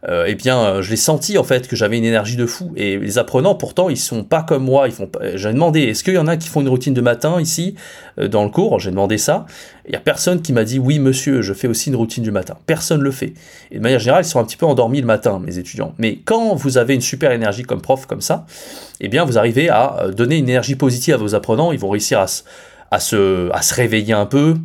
Euh, 0.09 0.25
eh 0.27 0.35
bien, 0.35 0.59
euh, 0.59 0.83
je 0.83 0.91
l'ai 0.91 0.97
senti 0.97 1.39
en 1.39 1.45
fait 1.45 1.69
que 1.69 1.77
j'avais 1.77 1.97
une 1.97 2.05
énergie 2.05 2.37
de 2.37 2.47
fou. 2.47 2.73
Et 2.77 2.99
les 2.99 3.19
apprenants, 3.19 3.55
pourtant, 3.55 3.89
ils 3.89 3.97
sont 3.97 4.25
pas 4.25 4.43
comme 4.43 4.65
moi. 4.65 4.89
Ils 4.89 4.93
font. 4.93 5.09
J'ai 5.35 5.53
demandé, 5.53 5.83
est-ce 5.83 6.03
qu'il 6.03 6.15
y 6.15 6.19
en 6.19 6.27
a 6.27 6.37
qui 6.37 6.49
font 6.49 6.61
une 6.61 6.69
routine 6.69 6.95
de 6.95 7.01
matin 7.01 7.41
ici 7.41 7.77
euh, 8.19 8.27
dans 8.27 8.43
le 8.43 8.51
cours? 8.51 8.81
J'ai 8.81 8.91
demandé 8.91 9.17
ça. 9.17 9.47
Il 9.87 9.93
y 9.93 9.97
a 9.97 10.01
personne 10.01 10.43
qui 10.43 10.53
m'a 10.53 10.65
dit 10.65 10.79
oui, 10.79 10.99
monsieur, 10.99 11.43
je 11.43 11.53
fais 11.53 11.69
aussi 11.69 11.91
une 11.91 11.97
routine 11.97 12.25
du 12.25 12.33
matin. 12.33 12.57
Personne 12.67 13.01
le 13.01 13.13
fait. 13.13 13.35
Et 13.71 13.77
de 13.77 13.83
manière 13.83 14.01
générale, 14.01 14.25
ils 14.25 14.29
sont 14.29 14.41
un 14.41 14.45
petit 14.45 14.57
peu 14.57 14.67
endormis 14.67 15.01
le 15.01 15.07
matin, 15.07 15.41
mes 15.45 15.59
étudiants. 15.59 15.95
Mais 15.99 16.19
quand 16.25 16.55
vous 16.55 16.79
avez 16.79 16.95
une 16.95 17.01
super 17.01 17.31
énergie 17.31 17.63
comme 17.63 17.81
prof, 17.81 18.07
comme 18.07 18.21
ça, 18.21 18.45
eh 19.01 19.09
bien, 19.09 19.25
vous 19.25 19.39
arrivez 19.39 19.69
à 19.69 20.07
donner 20.13 20.37
une 20.37 20.49
énergie 20.49 20.75
positive 20.75 21.15
à 21.15 21.17
vos 21.19 21.35
apprenants. 21.37 21.71
Ils 21.71 21.79
vont 21.79 21.91
réussir 21.91 22.19
à, 22.19 22.27
à, 22.91 22.99
se, 23.01 23.51
à 23.53 23.63
se 23.63 23.75
réveiller 23.75 24.15
un 24.15 24.27
peu 24.27 24.57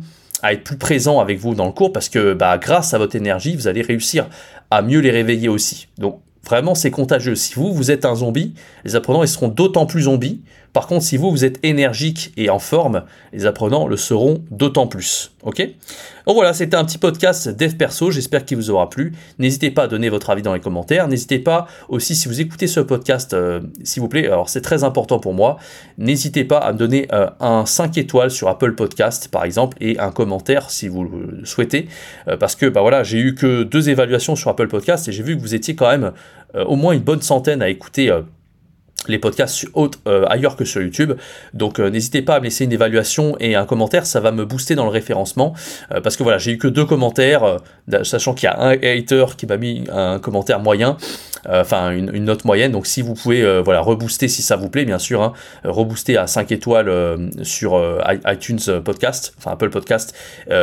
à 0.42 0.52
être 0.52 0.64
plus 0.64 0.76
présent 0.76 1.20
avec 1.20 1.38
vous 1.38 1.54
dans 1.54 1.66
le 1.66 1.72
cours 1.72 1.92
parce 1.92 2.08
que 2.08 2.32
bah, 2.32 2.58
grâce 2.58 2.94
à 2.94 2.98
votre 2.98 3.16
énergie, 3.16 3.56
vous 3.56 3.68
allez 3.68 3.82
réussir 3.82 4.28
à 4.70 4.82
mieux 4.82 5.00
les 5.00 5.10
réveiller 5.10 5.48
aussi. 5.48 5.88
Donc 5.98 6.20
vraiment, 6.44 6.74
c'est 6.74 6.90
contagieux. 6.90 7.34
Si 7.34 7.54
vous, 7.54 7.72
vous 7.72 7.90
êtes 7.90 8.04
un 8.04 8.14
zombie, 8.14 8.54
les 8.84 8.96
apprenants, 8.96 9.22
ils 9.22 9.28
seront 9.28 9.48
d'autant 9.48 9.86
plus 9.86 10.02
zombies 10.02 10.40
par 10.72 10.86
contre, 10.86 11.04
si 11.04 11.16
vous, 11.16 11.30
vous 11.30 11.44
êtes 11.44 11.58
énergique 11.62 12.32
et 12.36 12.50
en 12.50 12.58
forme, 12.58 13.04
les 13.32 13.46
apprenants 13.46 13.86
le 13.86 13.96
seront 13.96 14.42
d'autant 14.50 14.86
plus. 14.86 15.32
Ok? 15.42 15.66
Donc 16.26 16.34
voilà, 16.34 16.52
c'était 16.52 16.76
un 16.76 16.84
petit 16.84 16.98
podcast 16.98 17.48
dev 17.48 17.74
perso, 17.76 18.10
j'espère 18.10 18.44
qu'il 18.44 18.58
vous 18.58 18.70
aura 18.70 18.90
plu. 18.90 19.12
N'hésitez 19.38 19.70
pas 19.70 19.84
à 19.84 19.86
donner 19.86 20.10
votre 20.10 20.28
avis 20.28 20.42
dans 20.42 20.52
les 20.52 20.60
commentaires. 20.60 21.08
N'hésitez 21.08 21.38
pas 21.38 21.66
aussi, 21.88 22.14
si 22.14 22.28
vous 22.28 22.40
écoutez 22.40 22.66
ce 22.66 22.80
podcast, 22.80 23.32
euh, 23.32 23.60
s'il 23.82 24.02
vous 24.02 24.08
plaît, 24.08 24.26
alors 24.26 24.50
c'est 24.50 24.60
très 24.60 24.84
important 24.84 25.20
pour 25.20 25.32
moi, 25.32 25.56
n'hésitez 25.96 26.44
pas 26.44 26.58
à 26.58 26.72
me 26.72 26.78
donner 26.78 27.08
euh, 27.12 27.30
un 27.40 27.64
5 27.64 27.96
étoiles 27.96 28.30
sur 28.30 28.48
Apple 28.48 28.74
Podcast, 28.74 29.28
par 29.28 29.44
exemple, 29.44 29.78
et 29.80 29.98
un 29.98 30.10
commentaire 30.10 30.70
si 30.70 30.88
vous 30.88 31.04
le 31.04 31.46
souhaitez. 31.46 31.88
Euh, 32.28 32.36
parce 32.36 32.56
que, 32.56 32.66
bah 32.66 32.82
voilà, 32.82 33.02
j'ai 33.02 33.18
eu 33.18 33.34
que 33.34 33.62
deux 33.62 33.88
évaluations 33.88 34.36
sur 34.36 34.50
Apple 34.50 34.68
Podcast 34.68 35.08
et 35.08 35.12
j'ai 35.12 35.22
vu 35.22 35.34
que 35.34 35.40
vous 35.40 35.54
étiez 35.54 35.74
quand 35.74 35.88
même 35.88 36.12
au 36.54 36.76
moins 36.76 36.92
une 36.92 37.02
bonne 37.02 37.20
centaine 37.20 37.60
à 37.60 37.68
écouter 37.68 38.10
les 39.06 39.18
podcasts 39.18 39.66
euh, 40.06 40.24
ailleurs 40.28 40.56
que 40.56 40.64
sur 40.64 40.82
YouTube. 40.82 41.12
Donc 41.54 41.78
euh, 41.78 41.90
n'hésitez 41.90 42.22
pas 42.22 42.36
à 42.36 42.38
me 42.40 42.44
laisser 42.44 42.64
une 42.64 42.72
évaluation 42.72 43.36
et 43.38 43.54
un 43.54 43.64
commentaire, 43.64 44.06
ça 44.06 44.20
va 44.20 44.32
me 44.32 44.44
booster 44.44 44.74
dans 44.74 44.84
le 44.84 44.90
référencement. 44.90 45.54
Euh, 45.92 46.00
parce 46.00 46.16
que 46.16 46.22
voilà, 46.22 46.38
j'ai 46.38 46.52
eu 46.52 46.58
que 46.58 46.68
deux 46.68 46.84
commentaires, 46.84 47.58
sachant 48.02 48.34
qu'il 48.34 48.48
y 48.48 48.52
a 48.52 48.60
un 48.60 48.72
hater 48.72 49.36
qui 49.36 49.46
m'a 49.46 49.56
mis 49.56 49.84
un 49.92 50.18
commentaire 50.18 50.60
moyen, 50.60 50.96
enfin 51.48 51.90
une, 51.90 52.24
note 52.24 52.44
moyenne. 52.44 52.72
Donc 52.72 52.86
si 52.86 53.02
vous 53.02 53.14
pouvez 53.14 53.60
voilà 53.62 53.80
rebooster 53.80 54.28
si 54.28 54.42
ça 54.42 54.56
vous 54.56 54.68
plaît, 54.68 54.84
bien 54.84 54.98
sûr, 54.98 55.22
hein, 55.22 55.32
rebooster 55.64 56.16
à 56.16 56.26
5 56.26 56.52
étoiles 56.52 56.92
sur 57.42 57.80
iTunes 58.26 58.80
Podcast, 58.84 59.34
enfin 59.38 59.52
Apple 59.52 59.70
Podcast, 59.70 60.14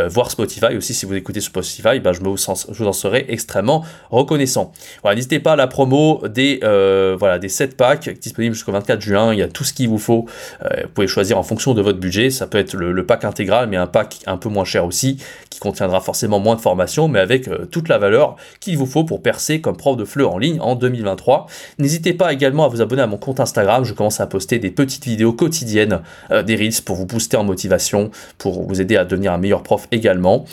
voire 0.07 0.31
Spotify 0.31 0.75
aussi 0.77 0.93
si 0.93 1.05
vous 1.05 1.15
écoutez 1.15 1.41
sur 1.41 1.51
Spotify, 1.51 1.99
ben, 1.99 2.13
je, 2.13 2.21
me, 2.21 2.29
vous 2.29 2.87
en 2.87 2.93
serai 2.93 3.25
extrêmement 3.29 3.83
reconnaissant. 4.09 4.71
Voilà, 5.01 5.15
n'hésitez 5.15 5.39
pas 5.39 5.53
à 5.53 5.55
la 5.55 5.67
promo 5.67 6.21
des, 6.27 6.59
voilà, 6.61 7.39
des 7.39 7.49
7 7.49 7.77
packs 7.77 8.09
disponible 8.19 8.55
jusqu'au 8.55 8.71
24 8.71 9.01
juin. 9.01 9.33
Il 9.33 9.39
y 9.39 9.43
a 9.43 9.47
tout 9.47 9.63
ce 9.63 9.73
qu'il 9.73 9.89
vous 9.89 9.97
faut. 9.97 10.25
Euh, 10.63 10.83
vous 10.83 10.89
pouvez 10.89 11.07
choisir 11.07 11.37
en 11.37 11.43
fonction 11.43 11.73
de 11.73 11.81
votre 11.81 11.99
budget. 11.99 12.29
Ça 12.29 12.47
peut 12.47 12.57
être 12.57 12.75
le, 12.75 13.05
pack 13.05 13.23
intégral, 13.23 13.69
mais 13.69 13.77
un 13.77 13.87
pack 13.87 14.19
un 14.25 14.37
peu 14.37 14.49
moins 14.49 14.65
cher 14.65 14.85
aussi, 14.85 15.17
qui 15.49 15.59
contiendra 15.59 16.01
forcément 16.01 16.39
moins 16.39 16.55
de 16.55 16.61
formation, 16.61 17.07
mais 17.15 17.21
avec 17.21 17.47
euh, 17.47 17.65
toute 17.65 17.87
la 17.87 17.97
valeur 17.97 18.35
qu'il 18.59 18.77
vous 18.77 18.85
faut 18.85 19.05
pour 19.05 19.21
percer 19.21 19.61
comme 19.61 19.77
prof 19.77 19.95
de 19.95 20.03
fleu 20.03 20.27
en 20.27 20.37
ligne 20.37 20.59
en 20.59 20.75
2023. 20.75 21.47
N'hésitez 21.79 22.13
pas 22.13 22.33
également 22.33 22.65
à 22.65 22.67
vous 22.67 22.81
abonner 22.81 23.01
à 23.01 23.07
mon 23.07 23.17
compte 23.17 23.39
Instagram. 23.39 23.85
Je 23.85 23.93
commence 23.93 24.19
à 24.19 24.27
poster 24.27 24.59
des 24.59 24.69
petites 24.69 25.05
vidéos 25.05 25.31
quotidiennes, 25.31 26.01
euh, 26.31 26.43
des 26.43 26.55
reels 26.55 26.81
pour 26.85 26.97
vous 26.97 27.05
booster 27.05 27.37
en 27.37 27.45
motivation, 27.45 28.11
pour 28.37 28.63
vous 28.63 28.81
aider 28.81 28.97
à 28.97 29.05
devenir 29.05 29.31
un 29.31 29.37
meilleur 29.37 29.63
prof 29.63 29.87
également. 29.91 30.45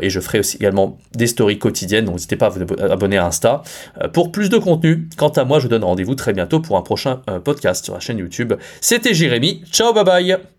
et 0.00 0.10
je 0.10 0.20
ferai 0.20 0.40
aussi 0.40 0.56
également 0.56 0.98
des 1.14 1.26
stories 1.26 1.58
quotidiennes. 1.58 2.04
Donc 2.06 2.14
n'hésitez 2.14 2.36
pas 2.36 2.46
à 2.46 2.48
vous 2.50 2.60
abonner 2.80 3.18
à 3.18 3.26
Insta 3.26 3.62
pour 4.12 4.32
plus 4.32 4.48
de 4.48 4.58
contenu. 4.58 5.08
Quant 5.16 5.28
à 5.28 5.44
moi, 5.44 5.58
je 5.58 5.64
vous 5.64 5.68
donne 5.68 5.84
rendez-vous 5.84 6.14
très 6.14 6.32
bientôt 6.32 6.60
pour 6.60 6.76
un 6.76 6.82
prochain 6.82 7.22
podcast 7.44 7.84
sur 7.84 7.94
la 7.94 8.00
chaîne 8.00 8.18
YouTube. 8.18 8.54
C'était 8.80 9.14
Jérémy. 9.14 9.62
Ciao, 9.70 9.92
bye 9.92 10.04
bye 10.04 10.55